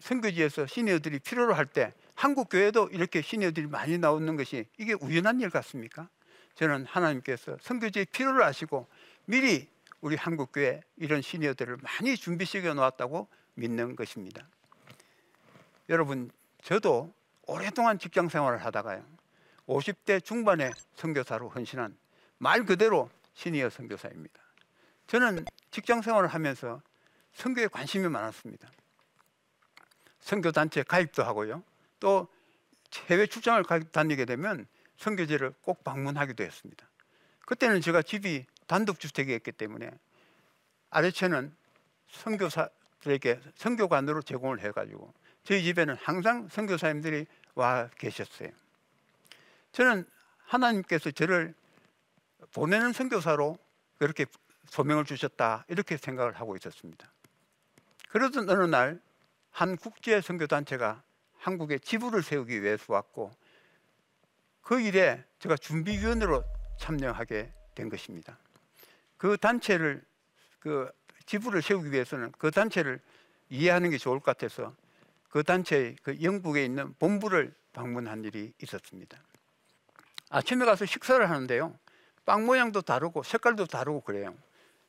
선교지에서 0.00 0.66
시니어들이 0.66 1.18
필요로 1.20 1.54
할 1.54 1.66
때 1.66 1.92
한국 2.14 2.48
교회도 2.48 2.88
이렇게 2.92 3.20
시니어들이 3.20 3.66
많이 3.66 3.98
나오는 3.98 4.36
것이 4.36 4.66
이게 4.78 4.94
우연한 4.94 5.40
일 5.40 5.50
같습니까? 5.50 6.08
저는 6.54 6.86
하나님께서 6.86 7.58
선교지의 7.60 8.06
필요를 8.06 8.42
아시고 8.42 8.88
미리 9.26 9.68
우리 10.00 10.16
한국 10.16 10.52
교회 10.52 10.80
이런 10.96 11.20
시니어들을 11.20 11.76
많이 11.82 12.16
준비시켜 12.16 12.72
놓았다고 12.74 13.28
믿는 13.54 13.96
것입니다. 13.96 14.48
여러분 15.88 16.30
저도 16.62 17.12
오랫동안 17.46 17.98
직장 17.98 18.28
생활을 18.28 18.64
하다가요. 18.64 19.04
50대 19.66 20.24
중반에 20.24 20.70
선교사로 20.94 21.50
헌신한 21.50 21.96
말 22.38 22.64
그대로 22.64 23.10
시니어 23.34 23.68
선교사입니다. 23.68 24.40
저는 25.06 25.44
직장 25.70 26.02
생활을 26.02 26.28
하면서 26.28 26.80
선교에 27.34 27.66
관심이 27.68 28.08
많았습니다. 28.08 28.68
선교 30.26 30.50
단체 30.50 30.82
가입도 30.82 31.22
하고요. 31.22 31.62
또 32.00 32.26
해외 33.08 33.28
출장을 33.28 33.62
다니게 33.92 34.24
되면 34.24 34.66
선교제를 34.96 35.54
꼭 35.62 35.84
방문하기도 35.84 36.42
했습니다. 36.42 36.84
그때는 37.46 37.80
제가 37.80 38.02
집이 38.02 38.44
단독 38.66 38.98
주택이었기 38.98 39.52
때문에 39.52 39.88
아래층은 40.90 41.54
선교사들에게 42.10 43.40
선교관으로 43.54 44.22
제공을 44.22 44.58
해가지고 44.62 45.14
저희 45.44 45.62
집에는 45.62 45.94
항상 45.94 46.48
선교사님들이 46.48 47.26
와 47.54 47.88
계셨어요. 47.96 48.50
저는 49.70 50.04
하나님께서 50.38 51.12
저를 51.12 51.54
보내는 52.52 52.92
선교사로 52.92 53.58
그렇게 53.98 54.26
소명을 54.70 55.04
주셨다 55.04 55.66
이렇게 55.68 55.96
생각을 55.96 56.32
하고 56.32 56.56
있었습니다. 56.56 57.12
그러던 58.08 58.50
어느 58.50 58.64
날 58.64 59.05
한 59.56 59.78
국제 59.78 60.20
선교 60.20 60.46
단체가 60.46 61.02
한국에 61.38 61.78
지부를 61.78 62.22
세우기 62.22 62.62
위해서 62.62 62.92
왔고 62.92 63.34
그 64.60 64.82
일에 64.82 65.24
제가 65.38 65.56
준비위원으로 65.56 66.44
참여하게 66.78 67.50
된 67.74 67.88
것입니다. 67.88 68.36
그 69.16 69.38
단체를 69.38 70.04
그 70.58 70.92
지부를 71.24 71.62
세우기 71.62 71.90
위해서는 71.90 72.32
그 72.32 72.50
단체를 72.50 73.00
이해하는 73.48 73.88
게 73.88 73.96
좋을 73.96 74.20
것 74.20 74.26
같아서 74.26 74.76
그 75.30 75.42
단체의 75.42 75.96
그 76.02 76.20
영국에 76.20 76.62
있는 76.62 76.92
본부를 76.98 77.54
방문한 77.72 78.24
일이 78.24 78.52
있었습니다. 78.62 79.18
아침에 80.28 80.66
가서 80.66 80.84
식사를 80.84 81.30
하는데요. 81.30 81.74
빵 82.26 82.44
모양도 82.44 82.82
다르고 82.82 83.22
색깔도 83.22 83.64
다르고 83.64 84.02
그래요. 84.02 84.36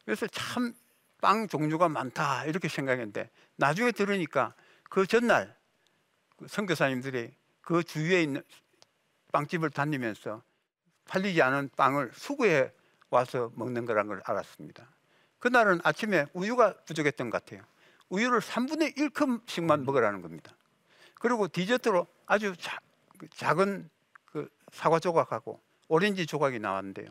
그래서 0.04 0.28
참 0.28 0.74
빵 1.22 1.48
종류가 1.48 1.90
많다 1.90 2.46
이렇게 2.46 2.68
생각했는데 2.68 3.30
나중에 3.56 3.92
들으니까 3.92 4.54
그 4.90 5.08
전날 5.08 5.56
그 6.38 6.48
선교사님들이 6.48 7.34
그 7.62 7.84
주위에 7.84 8.24
있는 8.24 8.44
빵집을 9.32 9.72
다니면서 9.72 10.42
팔리지 11.06 11.42
않은 11.42 11.70
빵을 11.76 12.12
수거해 12.14 12.72
와서 13.10 13.52
먹는 13.56 13.86
거란 13.86 14.08
걸 14.08 14.22
알았습니다. 14.26 14.88
그날은 15.40 15.80
아침에 15.84 16.26
우유가 16.34 16.76
부족했던 16.86 17.30
것 17.30 17.44
같아요. 17.44 17.64
우유를 18.10 18.40
3분의 18.40 18.98
1컵씩만 18.98 19.84
먹으라는 19.84 20.22
겁니다. 20.22 20.52
그리고 21.16 21.48
디저트로 21.48 22.08
아주 22.26 22.56
자, 22.58 22.78
그 23.18 23.28
작은 23.30 23.90
그 24.26 24.50
사과 24.72 25.00
조각하고 25.00 25.62
오렌지 25.88 26.26
조각이 26.26 26.60
나왔는데요. 26.60 27.08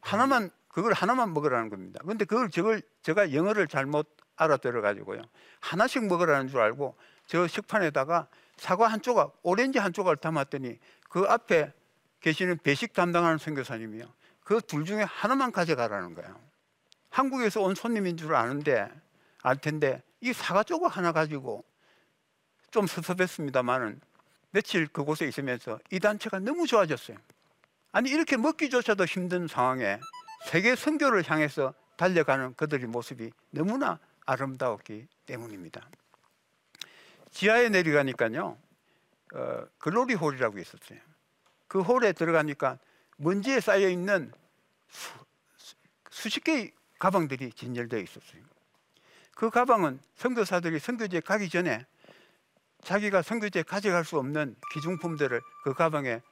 하나만 0.00 0.50
그걸 0.76 0.92
하나만 0.92 1.32
먹으라는 1.32 1.70
겁니다. 1.70 2.00
근데 2.04 2.26
그걸 2.26 2.50
저걸 2.50 2.82
제가 3.00 3.32
영어를 3.32 3.66
잘못 3.66 4.14
알아들어 4.36 4.82
가지고요. 4.82 5.22
하나씩 5.60 6.04
먹으라는 6.04 6.48
줄 6.48 6.60
알고 6.60 6.94
저 7.24 7.46
식판에다가 7.46 8.28
사과 8.58 8.86
한 8.86 9.00
조각, 9.00 9.38
오렌지 9.42 9.78
한 9.78 9.94
조각을 9.94 10.18
담았더니 10.18 10.78
그 11.08 11.20
앞에 11.20 11.72
계시는 12.20 12.58
배식 12.58 12.92
담당하는 12.92 13.38
선교사님이요. 13.38 14.04
그 14.44 14.60
둘 14.60 14.84
중에 14.84 15.02
하나만 15.02 15.50
가져가라는 15.50 16.14
거예요. 16.14 16.38
한국에서 17.08 17.62
온 17.62 17.74
손님인 17.74 18.18
줄 18.18 18.34
아는데 18.34 18.86
알 19.42 19.56
텐데 19.56 20.02
이 20.20 20.34
사과 20.34 20.62
조각 20.62 20.98
하나 20.98 21.12
가지고 21.12 21.64
좀 22.70 22.86
섭섭했습니다만은 22.86 23.98
며칠 24.50 24.86
그곳에 24.88 25.26
있으면서 25.26 25.78
이 25.90 26.00
단체가 26.00 26.38
너무 26.38 26.66
좋아졌어요. 26.66 27.16
아니 27.92 28.10
이렇게 28.10 28.36
먹기조차도 28.36 29.06
힘든 29.06 29.48
상황에 29.48 30.00
세계 30.44 30.76
선교를 30.76 31.28
향해서 31.28 31.74
달려가는 31.96 32.54
그들의 32.54 32.86
모습이 32.86 33.30
너무나 33.50 33.98
아름다웠기 34.26 35.08
때문입니다. 35.26 35.88
지하에 37.30 37.68
내려가니까요, 37.68 38.58
어, 39.34 39.66
글로리 39.78 40.14
홀이라고 40.14 40.58
있었어요. 40.58 40.98
그 41.68 41.80
홀에 41.80 42.12
들어가니까 42.12 42.78
먼지에 43.16 43.60
쌓여 43.60 43.88
있는 43.88 44.32
수, 44.88 46.28
십 46.28 46.44
개의 46.44 46.72
가방들이 46.98 47.52
진열되어 47.52 48.00
있었어요. 48.00 48.42
그 49.34 49.50
가방은 49.50 50.00
선교사들이 50.14 50.78
선교지에 50.78 51.20
가기 51.20 51.48
전에 51.50 51.84
자기가 52.82 53.22
선교지에 53.22 53.64
가져갈 53.64 54.04
수 54.04 54.18
없는 54.18 54.56
기중품들을 54.72 55.40
그 55.64 55.74
가방에 55.74 56.22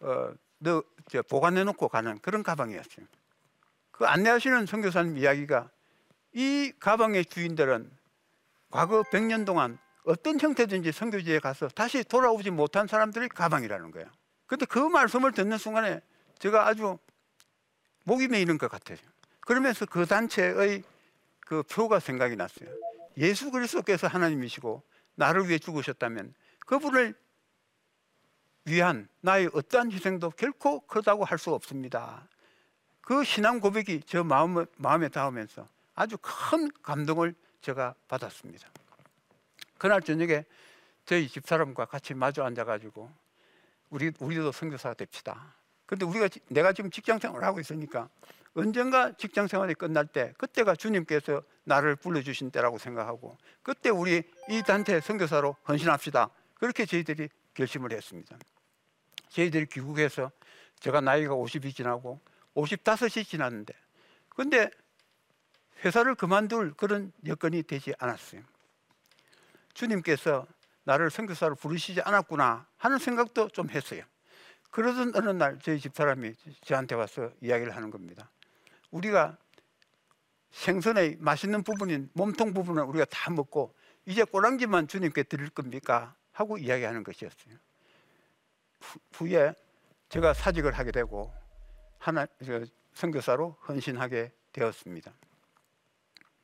어, 0.00 0.32
넣, 0.58 0.84
보관해 1.28 1.64
놓고 1.64 1.88
가는 1.88 2.18
그런 2.20 2.42
가방이었어요. 2.42 3.06
그 3.92 4.06
안내하시는 4.06 4.66
선교사님 4.66 5.18
이야기가 5.18 5.70
이 6.32 6.72
가방의 6.80 7.26
주인들은 7.26 7.90
과거 8.70 9.02
100년 9.02 9.46
동안 9.46 9.78
어떤 10.04 10.40
형태든지 10.40 10.90
선교지에 10.90 11.38
가서 11.38 11.68
다시 11.68 12.02
돌아오지 12.02 12.50
못한 12.50 12.86
사람들의 12.86 13.28
가방이라는 13.28 13.90
거예요. 13.92 14.08
근데 14.46 14.66
그 14.66 14.78
말씀을 14.78 15.32
듣는 15.32 15.58
순간에 15.58 16.00
제가 16.38 16.66
아주 16.66 16.98
목이 18.04 18.28
메이는 18.28 18.58
것 18.58 18.68
같아요. 18.70 18.98
그러면서 19.40 19.86
그 19.86 20.06
단체의 20.06 20.82
그 21.40 21.62
표가 21.62 22.00
생각이 22.00 22.34
났어요. 22.34 22.68
예수 23.18 23.50
그리스도께서 23.50 24.06
하나님이시고 24.08 24.82
나를 25.14 25.48
위해 25.48 25.58
죽으셨다면 25.58 26.34
그분을 26.66 27.14
위한 28.64 29.08
나의 29.20 29.50
어떠한 29.52 29.92
희생도 29.92 30.30
결코 30.30 30.80
크다고 30.80 31.24
할 31.24 31.38
수 31.38 31.52
없습니다. 31.52 32.26
그 33.02 33.24
신앙 33.24 33.60
고백이 33.60 34.02
저 34.06 34.24
마음, 34.24 34.64
마음에 34.78 35.08
닿으면서 35.08 35.68
아주 35.94 36.16
큰 36.20 36.70
감동을 36.82 37.34
제가 37.60 37.94
받았습니다. 38.08 38.68
그날 39.76 40.00
저녁에 40.00 40.44
저희 41.04 41.28
집사람과 41.28 41.86
같이 41.86 42.14
마주 42.14 42.42
앉아가지고 42.42 43.10
우리, 43.90 44.12
우리도 44.18 44.52
선교사가 44.52 44.94
됩시다. 44.94 45.54
근데 45.84 46.06
우리가 46.06 46.28
내가 46.48 46.72
지금 46.72 46.90
직장 46.90 47.18
생활을 47.18 47.46
하고 47.46 47.60
있으니까 47.60 48.08
언젠가 48.54 49.12
직장 49.16 49.46
생활이 49.46 49.74
끝날 49.74 50.06
때 50.06 50.32
그때가 50.38 50.76
주님께서 50.76 51.42
나를 51.64 51.96
불러주신 51.96 52.50
때라고 52.50 52.78
생각하고 52.78 53.36
그때 53.62 53.90
우리 53.90 54.22
이 54.48 54.62
단체 54.62 55.00
선교사로 55.00 55.56
헌신합시다. 55.68 56.30
그렇게 56.54 56.86
저희들이 56.86 57.28
결심을 57.54 57.92
했습니다. 57.92 58.36
저희들이 59.28 59.66
귀국해서 59.66 60.30
제가 60.80 61.00
나이가 61.00 61.34
50이 61.34 61.74
지나고 61.74 62.20
55이 62.54 63.26
지났는데 63.26 63.74
근데 64.28 64.70
회사를 65.84 66.14
그만둘 66.14 66.74
그런 66.74 67.12
여건이 67.26 67.64
되지 67.64 67.92
않았어요. 67.98 68.42
주님께서 69.74 70.46
나를 70.84 71.10
선교사로 71.10 71.54
부르시지 71.54 72.00
않았구나 72.02 72.66
하는 72.76 72.98
생각도 72.98 73.48
좀 73.48 73.70
했어요. 73.70 74.02
그러던 74.70 75.12
어느 75.14 75.30
날 75.30 75.58
저희 75.60 75.78
집사람이 75.78 76.34
저한테 76.64 76.94
와서 76.94 77.30
이야기를 77.40 77.76
하는 77.76 77.90
겁니다. 77.90 78.30
우리가 78.90 79.36
생선의 80.50 81.16
맛있는 81.20 81.62
부분인 81.62 82.10
몸통 82.14 82.52
부분은 82.52 82.84
우리가 82.84 83.04
다 83.06 83.30
먹고 83.30 83.74
이제 84.06 84.24
꼬랑지만 84.24 84.88
주님께 84.88 85.24
드릴 85.24 85.50
겁니까? 85.50 86.14
하고 86.32 86.58
이야기하는 86.58 87.04
것이었어요. 87.04 87.56
후에 89.12 89.54
제가 90.08 90.34
사직을 90.34 90.72
하게 90.72 90.90
되고 90.90 91.32
하나 92.02 92.26
선교사로 92.94 93.56
헌신하게 93.68 94.32
되었습니다. 94.52 95.12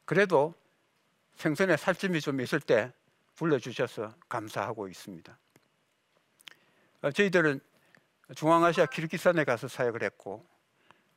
그래도 0.05 0.55
생선에 1.35 1.77
살점이 1.77 2.21
좀 2.21 2.41
있을 2.41 2.61
때 2.61 2.93
불러주셔서 3.35 4.15
감사하고 4.29 4.87
있습니다. 4.87 5.37
어, 7.03 7.11
저희들은 7.11 7.61
중앙아시아 8.37 8.87
키르기스탄에 8.87 9.43
가서 9.43 9.67
사역을 9.67 10.05
했고 10.05 10.47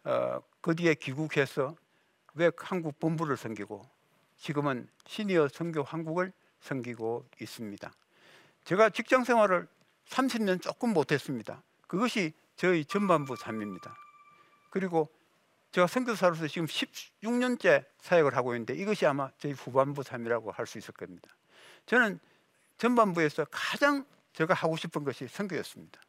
어, 0.06 0.42
그 0.60 0.76
뒤에 0.76 0.96
귀국해서 0.96 1.76
왜 2.34 2.50
한국 2.58 3.00
본부를 3.00 3.38
섬기고 3.38 3.88
지금은 4.38 4.90
시니어 5.06 5.50
선교 5.50 5.84
한국을 5.84 6.34
섬기고 6.62 7.30
있습니다. 7.40 7.92
제가 8.64 8.90
직장 8.90 9.24
생활을 9.24 9.68
30년 10.08 10.60
조금 10.62 10.94
못했습니다. 10.94 11.62
그것이 11.86 12.34
저희 12.56 12.84
전반부 12.86 13.36
삶입니다. 13.36 13.96
그리고 14.72 15.14
제가 15.72 15.86
선교사로서 15.86 16.48
지금 16.48 16.66
16년째 16.66 17.86
사역을 18.00 18.36
하고 18.36 18.56
있는데 18.56 18.74
이것이 18.74 19.06
아마 19.06 19.30
저희 19.38 19.54
후반부 19.54 20.02
삶이라고 20.02 20.52
할 20.52 20.66
수 20.66 20.80
있을 20.80 20.94
겁니다. 20.94 21.30
저는 21.86 22.20
전반부에서 22.78 23.46
가장 23.52 24.06
제가 24.34 24.54
하고 24.54 24.76
싶은 24.76 25.04
것이 25.04 25.28
선교였습니다. 25.28 26.02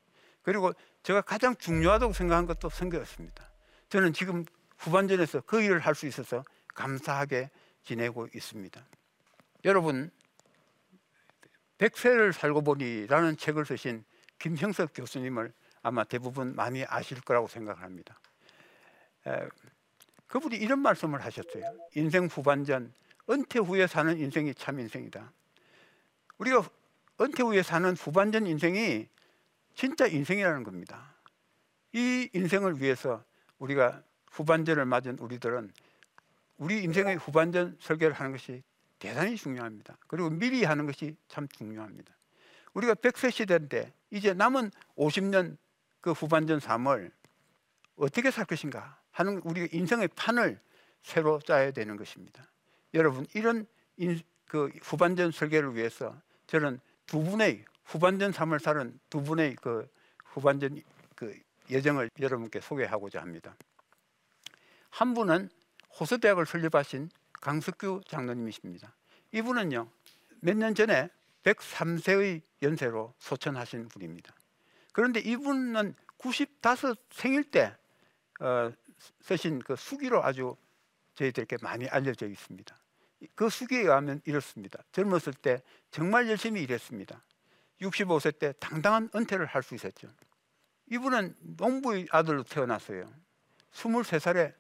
그리고 0.42 0.72
제가 1.02 1.20
가장 1.20 1.54
중요하다고 1.56 2.12
생각한 2.12 2.46
것도 2.46 2.70
선교였습니다. 2.70 3.50
저는 3.88 4.12
지금 4.12 4.44
후반전에서 4.78 5.42
그 5.42 5.60
일을 5.60 5.80
할 5.80 5.94
수 5.94 6.06
있어서 6.06 6.42
감사하게 6.74 7.50
지내고 7.84 8.28
있습니다. 8.34 8.84
여러분, 9.64 10.10
백세를 11.78 12.32
살고 12.32 12.62
보니라는 12.62 13.36
책을 13.36 13.66
쓰신 13.66 14.04
김형석 14.38 14.92
교수님을 14.94 15.52
아마 15.82 16.04
대부분 16.04 16.54
많이 16.54 16.84
아실 16.84 17.20
거라고 17.20 17.48
생각합니다. 17.48 18.18
에, 19.26 19.48
그분이 20.26 20.56
이런 20.56 20.78
말씀을 20.80 21.22
하셨어요. 21.24 21.64
인생 21.94 22.26
후반전, 22.26 22.92
은퇴 23.30 23.58
후에 23.58 23.86
사는 23.86 24.18
인생이 24.18 24.54
참 24.54 24.80
인생이다. 24.80 25.32
우리가 26.38 26.68
은퇴 27.20 27.42
후에 27.42 27.62
사는 27.62 27.94
후반전 27.94 28.46
인생이 28.46 29.06
진짜 29.74 30.06
인생이라는 30.06 30.64
겁니다. 30.64 31.14
이 31.92 32.28
인생을 32.32 32.80
위해서 32.80 33.22
우리가 33.58 34.02
후반전을 34.30 34.86
맞은 34.86 35.18
우리들은 35.18 35.72
우리 36.58 36.82
인생의 36.82 37.16
후반전 37.16 37.76
설계를 37.80 38.14
하는 38.14 38.32
것이 38.32 38.62
대단히 38.98 39.36
중요합니다. 39.36 39.98
그리고 40.06 40.30
미리 40.30 40.64
하는 40.64 40.86
것이 40.86 41.16
참 41.28 41.46
중요합니다. 41.48 42.14
우리가 42.74 42.94
100세 42.94 43.30
시대인데 43.30 43.92
이제 44.10 44.32
남은 44.32 44.70
50년 44.96 45.56
그 46.00 46.12
후반전 46.12 46.60
삶을 46.60 47.12
어떻게 47.96 48.30
살 48.30 48.44
것인가 48.44 49.01
하는 49.12 49.40
우리 49.44 49.68
인생의 49.72 50.08
판을 50.16 50.60
새로 51.02 51.40
짜야 51.40 51.70
되는 51.70 51.96
것입니다. 51.96 52.44
여러분 52.94 53.26
이런 53.34 53.66
인, 53.96 54.20
그 54.46 54.70
후반전 54.82 55.30
설계를 55.30 55.74
위해서 55.74 56.14
저는 56.46 56.80
두 57.06 57.22
분의 57.22 57.64
후반전 57.84 58.32
삶을 58.32 58.60
사는 58.60 58.98
두 59.08 59.22
분의 59.22 59.56
그 59.56 59.88
후반전 60.24 60.82
그 61.14 61.38
예정을 61.70 62.10
여러분께 62.20 62.60
소개하고자 62.60 63.20
합니다. 63.20 63.54
한 64.90 65.14
분은 65.14 65.48
호서대학을 65.98 66.46
설립하신 66.46 67.10
강석규 67.40 68.02
장로님이십니다. 68.08 68.94
이분은요 69.32 69.88
몇 70.40 70.56
년 70.56 70.74
전에 70.74 71.08
103세의 71.44 72.42
연세로 72.62 73.14
소천하신 73.18 73.88
분입니다. 73.88 74.34
그런데 74.92 75.20
이분은 75.20 75.94
95 76.18 76.94
생일 77.10 77.50
때 77.50 77.74
어, 78.40 78.72
쓰신 79.22 79.60
그 79.60 79.76
수기로 79.76 80.24
아주 80.24 80.56
저희들에게 81.14 81.58
많이 81.62 81.88
알려져 81.88 82.26
있습니다. 82.26 82.76
그 83.34 83.48
수기에 83.48 83.80
의하면 83.80 84.20
이렇습니다. 84.24 84.82
젊었을 84.92 85.34
때 85.34 85.62
정말 85.90 86.28
열심히 86.28 86.62
일했습니다. 86.62 87.22
65세 87.80 88.38
때 88.38 88.52
당당한 88.58 89.10
은퇴를 89.14 89.46
할 89.46 89.62
수 89.62 89.74
있었죠. 89.74 90.08
이분은 90.90 91.36
농부의 91.40 92.08
아들로 92.10 92.42
태어났어요. 92.42 93.10
23살에 93.72 94.54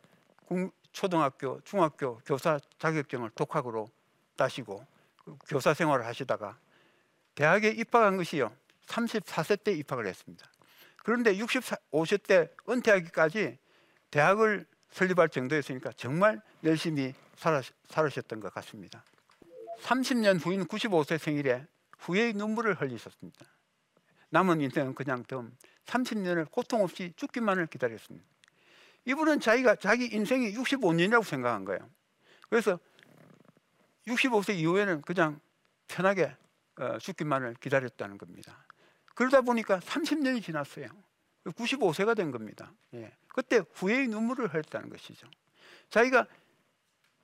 초등학교, 0.92 1.60
중학교 1.62 2.18
교사 2.18 2.58
자격증을 2.78 3.30
독학으로 3.30 3.88
따시고 4.36 4.86
교사 5.48 5.74
생활을 5.74 6.06
하시다가 6.06 6.58
대학에 7.34 7.70
입학한 7.70 8.16
것이요. 8.16 8.54
34세 8.86 9.62
때 9.62 9.72
입학을 9.72 10.06
했습니다. 10.06 10.46
그런데 10.98 11.34
65세 11.36 12.22
때 12.22 12.50
은퇴하기까지 12.68 13.58
대학을 14.12 14.66
설립할 14.90 15.30
정도였으니까 15.30 15.90
정말 15.96 16.40
열심히 16.62 17.14
살으셨던 17.88 18.40
것 18.40 18.54
같습니다. 18.54 19.02
30년 19.80 20.38
후인 20.44 20.66
95세 20.66 21.18
생일에 21.18 21.66
후회의 21.98 22.34
눈물을 22.34 22.80
흘리셨습니다. 22.80 23.44
남은 24.28 24.60
인생은 24.60 24.94
그냥 24.94 25.24
좀 25.26 25.56
30년을 25.86 26.50
고통 26.50 26.82
없이 26.82 27.12
죽기만을 27.16 27.66
기다렸습니다. 27.66 28.24
이분은 29.06 29.40
자기가 29.40 29.76
자기 29.76 30.06
인생이 30.06 30.52
65년이라고 30.54 31.24
생각한 31.24 31.64
거예요. 31.64 31.80
그래서 32.48 32.78
65세 34.06 34.54
이후에는 34.56 35.02
그냥 35.02 35.40
편하게 35.88 36.36
어, 36.76 36.98
죽기만을 36.98 37.54
기다렸다는 37.60 38.18
겁니다. 38.18 38.64
그러다 39.14 39.40
보니까 39.40 39.78
30년이 39.80 40.42
지났어요. 40.42 40.86
95세가 41.44 42.16
된 42.16 42.30
겁니다. 42.30 42.72
예. 42.94 43.12
그때 43.28 43.60
후회의 43.74 44.08
눈물을 44.08 44.52
흘렸다는 44.52 44.88
것이죠. 44.90 45.26
자기가 45.90 46.26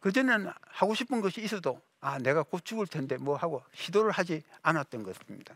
그전에는 0.01 0.51
하고 0.67 0.95
싶은 0.95 1.21
것이 1.21 1.41
있어도 1.43 1.81
아 2.01 2.19
내가 2.19 2.43
곧 2.43 2.65
죽을 2.65 2.87
텐데 2.87 3.17
뭐 3.17 3.37
하고 3.37 3.63
시도를 3.75 4.11
하지 4.13 4.43
않았던 4.63 5.03
것입니다. 5.03 5.55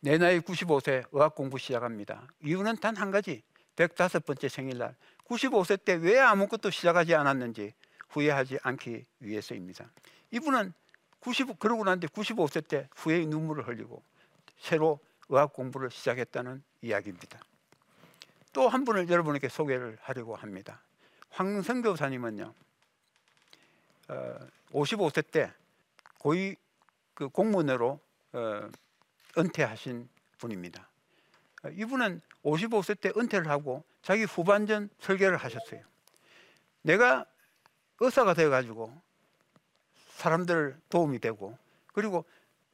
내 0.00 0.18
나이 0.18 0.40
95세 0.40 1.04
의학 1.12 1.34
공부 1.34 1.58
시작합니다. 1.58 2.26
이유는 2.42 2.76
단 2.76 2.96
한 2.96 3.10
가지 3.10 3.42
105번째 3.76 4.48
생일날 4.48 4.94
95세 5.26 5.82
때 5.84 5.94
왜 5.94 6.18
아무것도 6.18 6.70
시작하지 6.70 7.14
않았는지 7.14 7.72
후회하지 8.10 8.58
않기 8.62 9.04
위해서입니다. 9.20 9.90
이분은 10.30 10.72
90 11.20 11.58
그러고 11.58 11.84
난 11.84 11.98
뒤 12.00 12.06
95세 12.06 12.68
때 12.68 12.88
후회의 12.94 13.26
눈물을 13.26 13.66
흘리고 13.66 14.02
새로 14.58 15.00
의학 15.30 15.52
공부를 15.54 15.90
시작했다는 15.90 16.62
이야기입니다. 16.82 17.40
또 18.54 18.68
한 18.68 18.84
분을 18.84 19.10
여러분에게 19.10 19.48
소개를 19.48 19.98
하려고 20.00 20.36
합니다. 20.36 20.80
황성 21.30 21.82
교사님은요, 21.82 22.54
어, 24.08 24.38
55세 24.70 25.30
때 25.30 25.52
고위 26.18 26.56
그 27.12 27.28
공무원으로 27.28 28.00
어, 28.32 28.70
은퇴하신 29.36 30.08
분입니다. 30.38 30.88
어, 31.64 31.68
이분은 31.70 32.20
55세 32.44 33.00
때 33.00 33.12
은퇴를 33.16 33.50
하고 33.50 33.84
자기 34.02 34.22
후반전 34.22 34.88
설계를 35.00 35.36
하셨어요. 35.36 35.82
내가 36.82 37.26
의사가 38.00 38.34
되어가지고 38.34 39.02
사람들 40.10 40.80
도움이 40.90 41.18
되고 41.18 41.58
그리고 41.92 42.24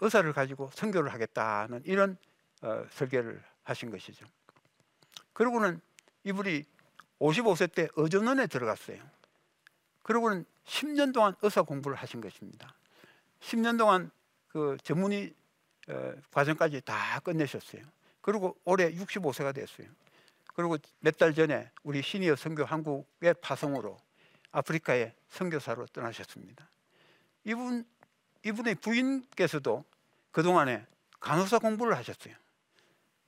의사를 0.01 0.31
가지고 0.33 0.71
선교를 0.75 1.13
하겠다는 1.13 1.83
이런 1.85 2.19
어, 2.63 2.85
설계를 2.91 3.43
하신 3.65 3.91
것이죠. 3.91 4.27
그리고는 5.41 5.81
이분이 6.25 6.65
55세 7.19 7.75
때 7.75 7.89
어전원에 7.97 8.47
들어갔어요. 8.47 8.99
그리고는 10.03 10.45
10년 10.67 11.15
동안 11.15 11.35
의사 11.41 11.63
공부를 11.63 11.97
하신 11.97 12.21
것입니다. 12.21 12.75
10년 13.41 13.79
동안 13.79 14.11
그 14.49 14.77
전문의 14.83 15.33
어, 15.89 16.13
과정까지 16.31 16.83
다 16.83 17.21
끝내셨어요. 17.21 17.81
그리고 18.21 18.55
올해 18.67 18.93
65세가 18.93 19.55
됐어요. 19.55 19.87
그리고 20.55 20.77
몇 20.99 21.17
달 21.17 21.33
전에 21.33 21.71
우리 21.85 22.03
시니어 22.03 22.37
선교 22.37 22.67
한국의 22.67 23.33
파송으로 23.41 23.97
아프리카에 24.53 25.15
선교사로 25.31 25.87
떠나셨습니다. 25.87 26.69
이분 27.45 27.87
이분의 28.45 28.75
부인께서도 28.75 29.87
그 30.33 30.43
동안에 30.43 30.87
간호사 31.19 31.61
공부를 31.61 31.97
하셨어요. 31.97 32.35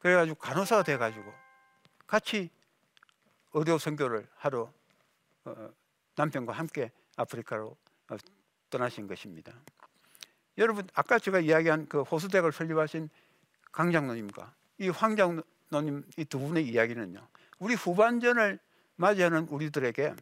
그래가지고 0.01 0.35
간호사가 0.35 0.83
돼가지고 0.83 1.42
같이 2.07 2.51
의료 3.55 3.79
선교를 3.79 4.27
하러 4.37 4.73
어, 5.45 5.71
남편과 6.17 6.53
함께 6.53 6.91
아프리카로 7.17 7.77
어, 8.11 8.17
떠나신 8.71 9.07
것입니다. 9.07 9.53
여러분 10.59 10.87
아까 10.95 11.19
제가 11.19 11.41
이야기한 11.41 11.89
그 11.89 12.03
호수대학을 12.03 12.53
설립하신 12.53 13.09
강장로님과 13.73 14.55
이 14.79 14.89
황장로님 14.89 16.05
이 16.19 16.25
두 16.25 16.39
분의 16.39 16.67
이야기는요. 16.69 17.27
우리 17.59 17.75
후반전을 17.75 18.59
맞이하는 18.97 19.49
우리들에게 19.49 20.15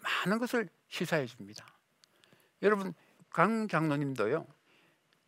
많은 0.00 0.38
것을 0.38 0.68
시사해 0.88 1.26
줍니다. 1.26 1.66
여러분 2.62 2.94
강 3.30 3.68
장로님도요. 3.68 4.46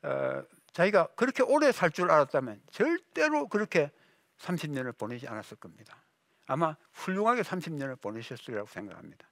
어, 0.02 0.42
자기가 0.72 1.08
그렇게 1.16 1.42
오래 1.42 1.72
살 1.72 1.90
줄 1.90 2.10
알았다면 2.10 2.62
절대로 2.70 3.48
그렇게 3.48 3.90
30년을 4.38 4.96
보내지 4.96 5.26
않았을 5.28 5.56
겁니다. 5.58 6.02
아마 6.46 6.76
훌륭하게 6.92 7.42
30년을 7.42 8.00
보내셨으리라고 8.00 8.68
생각합니다. 8.68 9.28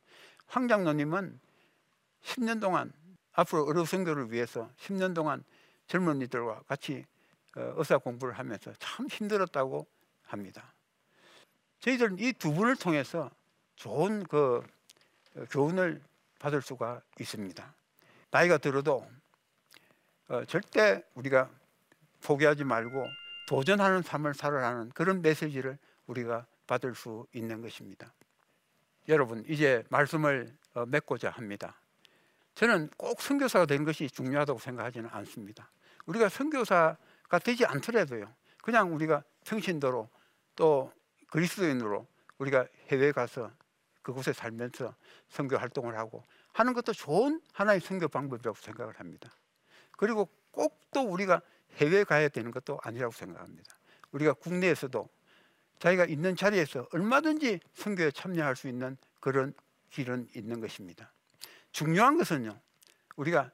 황 0.46 0.68
장로님은 0.68 1.40
10년 2.22 2.60
동안 2.60 2.92
앞으로 3.32 3.66
의료 3.68 3.84
선교를 3.84 4.32
위해서 4.32 4.70
10년 4.78 5.14
동안 5.14 5.44
젊은이들과 5.86 6.62
같이 6.66 7.04
어, 7.56 7.72
의사 7.76 7.98
공부를 7.98 8.34
하면서 8.38 8.72
참 8.78 9.06
힘들었다고 9.06 9.86
합니다. 10.24 10.74
저희들은 11.80 12.18
이 12.18 12.32
두 12.32 12.52
분을 12.52 12.76
통해서 12.76 13.30
좋은 13.76 14.24
그 14.24 14.62
어, 15.36 15.44
교훈을 15.50 16.02
받을 16.38 16.60
수가 16.60 17.00
있습니다. 17.18 17.74
나이가 18.30 18.58
들어도 18.58 19.06
어, 20.28 20.44
절대 20.44 21.02
우리가 21.14 21.48
포기하지 22.22 22.64
말고 22.64 23.06
도전하는 23.46 24.02
삶을 24.02 24.34
살아라는 24.34 24.90
그런 24.90 25.22
메시지를 25.22 25.78
우리가 26.06 26.46
받을 26.66 26.94
수 26.94 27.26
있는 27.32 27.62
것입니다. 27.62 28.12
여러분 29.08 29.44
이제 29.48 29.84
말씀을 29.88 30.52
어, 30.74 30.84
맺고자 30.86 31.30
합니다. 31.30 31.80
저는 32.54 32.90
꼭 32.96 33.20
선교사가 33.20 33.66
되는 33.66 33.84
것이 33.84 34.08
중요하다고 34.10 34.58
생각하지는 34.58 35.08
않습니다. 35.10 35.70
우리가 36.06 36.28
선교사가 36.28 37.38
되지 37.42 37.64
않더라도요. 37.64 38.32
그냥 38.62 38.92
우리가 38.94 39.22
평신도로 39.44 40.10
또 40.56 40.92
그리스도인으로 41.28 42.06
우리가 42.38 42.66
해외 42.88 43.12
가서 43.12 43.50
그곳에 44.02 44.32
살면서 44.32 44.94
선교 45.28 45.56
활동을 45.56 45.96
하고 45.96 46.24
하는 46.52 46.72
것도 46.72 46.92
좋은 46.92 47.40
하나의 47.52 47.80
선교 47.80 48.08
방법이라고 48.08 48.56
생각을 48.58 48.98
합니다. 48.98 49.30
그리고 49.92 50.28
꼭 50.50 50.86
또 50.96 51.02
우리가 51.02 51.42
해외 51.76 52.04
가야 52.04 52.28
되는 52.28 52.50
것도 52.50 52.78
아니라고 52.82 53.12
생각합니다. 53.12 53.76
우리가 54.12 54.32
국내에서도 54.34 55.08
자기가 55.78 56.06
있는 56.06 56.36
자리에서 56.36 56.88
얼마든지 56.92 57.60
선교에 57.74 58.10
참여할 58.10 58.56
수 58.56 58.68
있는 58.68 58.96
그런 59.20 59.52
길은 59.90 60.28
있는 60.34 60.60
것입니다. 60.60 61.12
중요한 61.72 62.16
것은요. 62.16 62.58
우리가 63.16 63.50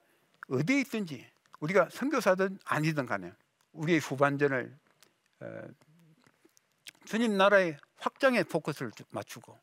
어디에 0.49 0.81
있든지 0.81 1.25
우리가 1.59 1.89
선교사든 1.89 2.59
아니든 2.65 3.05
간에 3.05 3.33
우리의 3.73 3.99
후반전을 3.99 4.77
어, 5.41 5.61
주님 7.05 7.37
나라의 7.37 7.77
확장에 7.97 8.43
포커스를 8.43 8.91
맞추고 9.09 9.57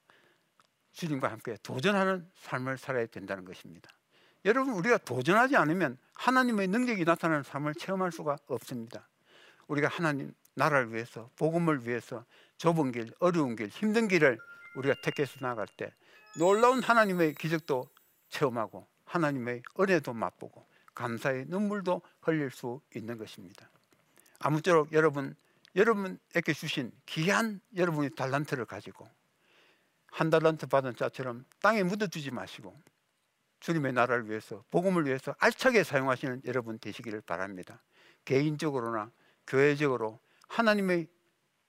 주님과 0.92 1.30
함께 1.30 1.56
도전하는 1.62 2.28
삶을 2.34 2.78
살아야 2.78 3.06
된다는 3.06 3.44
것입니다. 3.44 3.90
여러분 4.44 4.74
우리가 4.74 4.98
도전하지 4.98 5.57
않으면 5.57 5.98
하나님의 6.14 6.68
능력이 6.68 7.05
나타나는 7.05 7.42
삶을 7.42 7.74
체험할 7.74 8.12
수가 8.12 8.38
없습니다. 8.46 9.07
우리가 9.68 9.88
하나님 9.88 10.33
나라를 10.55 10.92
위해서 10.92 11.31
복음을 11.37 11.87
위해서 11.87 12.24
좁은 12.57 12.92
길, 12.92 13.12
어려운 13.18 13.57
길, 13.57 13.68
힘든 13.68 14.09
길을 14.09 14.38
우리가 14.76 14.94
택해서 15.03 15.38
나갈 15.40 15.66
때 15.76 15.92
놀라운 16.38 16.83
하나님의 16.83 17.35
기적도 17.35 17.88
체험하고 18.29 18.87
하나님의 19.05 19.62
은혜도 19.79 20.12
맛보고 20.12 20.66
감사의 20.94 21.46
눈물도 21.48 22.03
흘릴 22.20 22.50
수 22.50 22.81
있는 22.94 23.18
것입니다. 23.18 23.68
아무쪼록 24.38 24.92
여러분 24.92 25.35
여러분에게 25.76 26.53
주신 26.53 26.92
귀한 27.07 27.61
여러분의 27.76 28.11
달란트를 28.16 28.64
가지고 28.64 29.09
한 30.07 30.31
달란트 30.31 30.66
받은 30.66 30.96
자처럼 30.96 31.44
땅에 31.61 31.83
묻어두지 31.83 32.31
마시고 32.31 32.76
주님의 33.60 33.92
나라를 33.92 34.28
위해서 34.28 34.64
복음을 34.70 35.06
위해서 35.06 35.34
알차게 35.38 35.84
사용하시는 35.84 36.42
여러분 36.46 36.78
되시기를 36.78 37.20
바랍니다. 37.20 37.80
개인적으로나 38.24 39.10
교회적으로 39.46 40.18
하나님의 40.48 41.06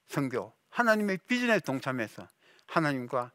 선교, 0.08 0.54
하나님의 0.70 1.20
비전에 1.28 1.60
동참해서 1.60 2.28
하나님과 2.68 3.32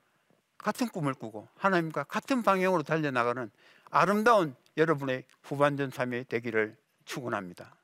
같은 0.59 0.89
꿈을 0.89 1.15
꾸고 1.15 1.49
하나님과 1.57 2.05
같은 2.05 2.43
방향으로 2.43 2.83
달려나가는 2.83 3.51
아름다운 3.91 4.55
여러분의 4.77 5.25
후반전 5.43 5.91
삶이 5.91 6.25
되기를 6.25 6.77
축원합니다. 7.05 7.77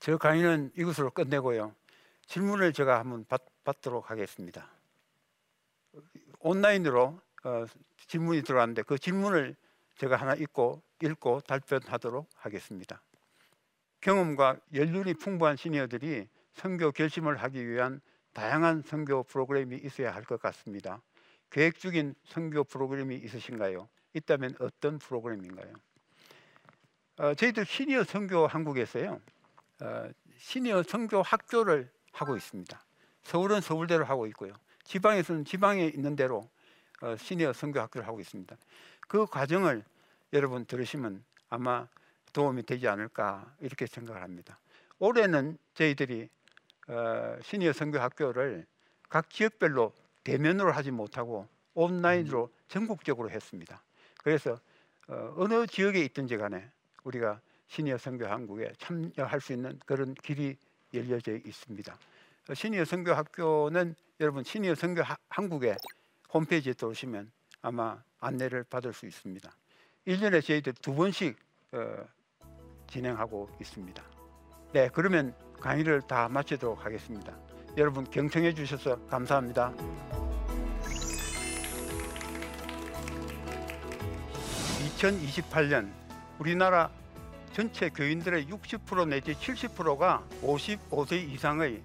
저 0.00 0.16
강의는 0.16 0.72
이것으로 0.76 1.10
끝내고요. 1.10 1.74
질문을 2.26 2.72
제가 2.72 2.98
한번 2.98 3.24
받, 3.28 3.42
받도록 3.64 4.10
하겠습니다. 4.10 4.68
온라인으로 6.40 7.20
어, 7.44 7.66
질문이 8.06 8.42
들어왔는데 8.42 8.82
그 8.82 8.98
질문을 8.98 9.56
제가 9.96 10.16
하나 10.16 10.34
읽고 10.34 10.82
읽고 11.02 11.40
답변하도록 11.42 12.28
하겠습니다. 12.36 13.00
경험과 14.00 14.56
연륜이 14.74 15.14
풍부한 15.14 15.56
시니어들이 15.56 16.28
선교 16.52 16.92
결심을 16.92 17.36
하기 17.38 17.66
위한 17.66 18.00
다양한 18.32 18.82
선교 18.82 19.22
프로그램이 19.22 19.76
있어야 19.76 20.14
할 20.14 20.24
것 20.24 20.40
같습니다. 20.40 21.00
계획 21.50 21.78
중인 21.78 22.14
선교 22.24 22.64
프로그램이 22.64 23.16
있으신가요? 23.16 23.88
있다면 24.14 24.56
어떤 24.60 24.98
프로그램인가요? 24.98 25.72
어, 27.18 27.34
저희들 27.34 27.64
시니어 27.64 28.04
선교 28.04 28.46
한국에서요. 28.46 29.20
어, 29.82 30.10
시니어 30.38 30.82
선교 30.82 31.22
학교를 31.22 31.90
하고 32.12 32.36
있습니다. 32.36 32.84
서울은 33.22 33.60
서울대로 33.60 34.04
하고 34.04 34.26
있고요. 34.26 34.52
지방에서는 34.84 35.44
지방에 35.44 35.86
있는 35.86 36.16
대로 36.16 36.48
어, 37.00 37.16
시니어 37.16 37.52
선교 37.52 37.80
학교를 37.80 38.06
하고 38.06 38.20
있습니다. 38.20 38.56
그 39.14 39.26
과정을 39.26 39.84
여러분 40.32 40.64
들으시면 40.64 41.22
아마 41.48 41.86
도움이 42.32 42.64
되지 42.64 42.88
않을까 42.88 43.54
이렇게 43.60 43.86
생각을 43.86 44.20
합니다. 44.20 44.58
올해는 44.98 45.56
저희들이 45.74 46.28
어, 46.88 47.38
시니어 47.40 47.72
선교 47.72 48.00
학교를 48.00 48.66
각 49.08 49.30
지역별로 49.30 49.92
대면으로 50.24 50.72
하지 50.72 50.90
못하고 50.90 51.46
온라인으로 51.74 52.50
전국적으로 52.66 53.30
했습니다. 53.30 53.80
그래서 54.16 54.58
어, 55.06 55.34
어느 55.36 55.64
지역에 55.68 56.00
있든지 56.06 56.36
간에 56.36 56.68
우리가 57.04 57.40
시니어 57.68 57.98
선교 57.98 58.26
한국에 58.26 58.72
참여할 58.78 59.40
수 59.40 59.52
있는 59.52 59.78
그런 59.86 60.14
길이 60.14 60.56
열려져 60.92 61.36
있습니다. 61.36 61.96
시니어 62.52 62.84
선교 62.84 63.12
학교는 63.12 63.94
여러분 64.18 64.42
시니어 64.42 64.74
선교 64.74 65.04
한국의 65.28 65.76
홈페이지에 66.32 66.72
들어오시면 66.72 67.30
아마 67.62 68.02
안내를 68.24 68.64
받을 68.64 68.92
수 68.92 69.06
있습니다. 69.06 69.50
1년에 70.06 70.44
저희들 70.44 70.74
두 70.74 70.94
번씩 70.94 71.36
어, 71.72 72.04
진행하고 72.86 73.50
있습니다. 73.60 74.02
네, 74.72 74.88
그러면 74.92 75.34
강의를 75.60 76.02
다 76.02 76.28
마치도록 76.28 76.84
하겠습니다. 76.84 77.36
여러분 77.76 78.04
경청해 78.04 78.54
주셔서 78.54 79.04
감사합니다. 79.06 79.72
2028년 84.98 85.90
우리나라 86.38 86.90
전체 87.52 87.88
교인들의 87.88 88.46
60% 88.46 89.08
내지 89.08 89.32
70%가 89.34 90.24
55세 90.42 91.28
이상의 91.30 91.82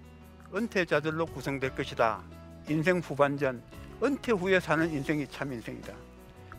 은퇴자들로 0.54 1.28
구성될 1.28 1.76
것이다. 1.76 2.24
인생 2.70 3.00
후반전, 3.00 3.62
은퇴 4.02 4.32
후에 4.32 4.60
사는 4.60 4.92
인생이 4.92 5.28
참 5.28 5.54
인생이다. 5.54 6.09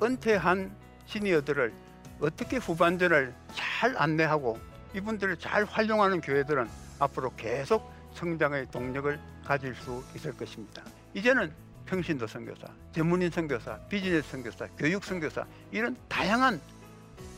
은퇴한 0.03 0.75
시니어들을 1.07 1.73
어떻게 2.21 2.57
후반전을 2.57 3.35
잘 3.55 3.97
안내하고 3.97 4.59
이분들을 4.95 5.37
잘 5.39 5.65
활용하는 5.65 6.21
교회들은 6.21 6.69
앞으로 6.99 7.35
계속 7.37 7.91
성장의 8.15 8.71
동력을 8.71 9.19
가질 9.45 9.75
수 9.75 10.03
있을 10.15 10.37
것입니다. 10.37 10.83
이제는 11.15 11.53
평신도 11.87 12.27
선교사, 12.27 12.69
전문인 12.93 13.31
선교사, 13.31 13.79
비즈니스 13.89 14.31
선교사, 14.31 14.69
교육 14.79 15.05
선교사 15.05 15.45
이런 15.71 15.97
다양한 16.09 16.61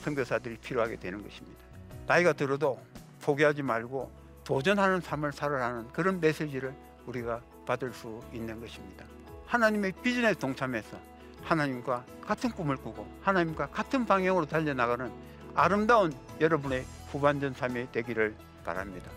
선교사들이 0.03 0.59
필요하게 0.59 0.97
되는 0.97 1.23
것입니다. 1.23 1.63
나이가 2.07 2.33
들어도 2.33 2.81
포기하지 3.23 3.63
말고 3.63 4.11
도전하는 4.45 5.01
삶을 5.01 5.33
살아라는 5.33 5.89
그런 5.93 6.21
메시지를 6.21 6.75
우리가 7.07 7.41
받을 7.67 7.93
수 7.93 8.21
있는 8.33 8.61
것입니다. 8.61 9.05
하나님의 9.47 9.93
비전에 10.03 10.35
동참해서 10.35 10.99
하나님과 11.43 12.05
같은 12.27 12.51
꿈을 12.51 12.77
꾸고 12.77 13.07
하나님과 13.23 13.69
같은 13.69 14.07
방향으로 14.07 14.47
달려나가는 14.47 15.11
아름다운 15.55 16.13
여러분의 16.41 16.85
후반전 17.11 17.55
삶이 17.55 17.93
되기를 17.93 18.35
바랍니다. 18.65 19.11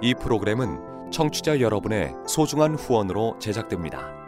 이 0.00 0.14
프로그램은 0.14 1.10
청취자 1.10 1.60
여러분의 1.60 2.14
소중한 2.26 2.76
후원으로 2.76 3.36
제작됩니다. 3.40 4.27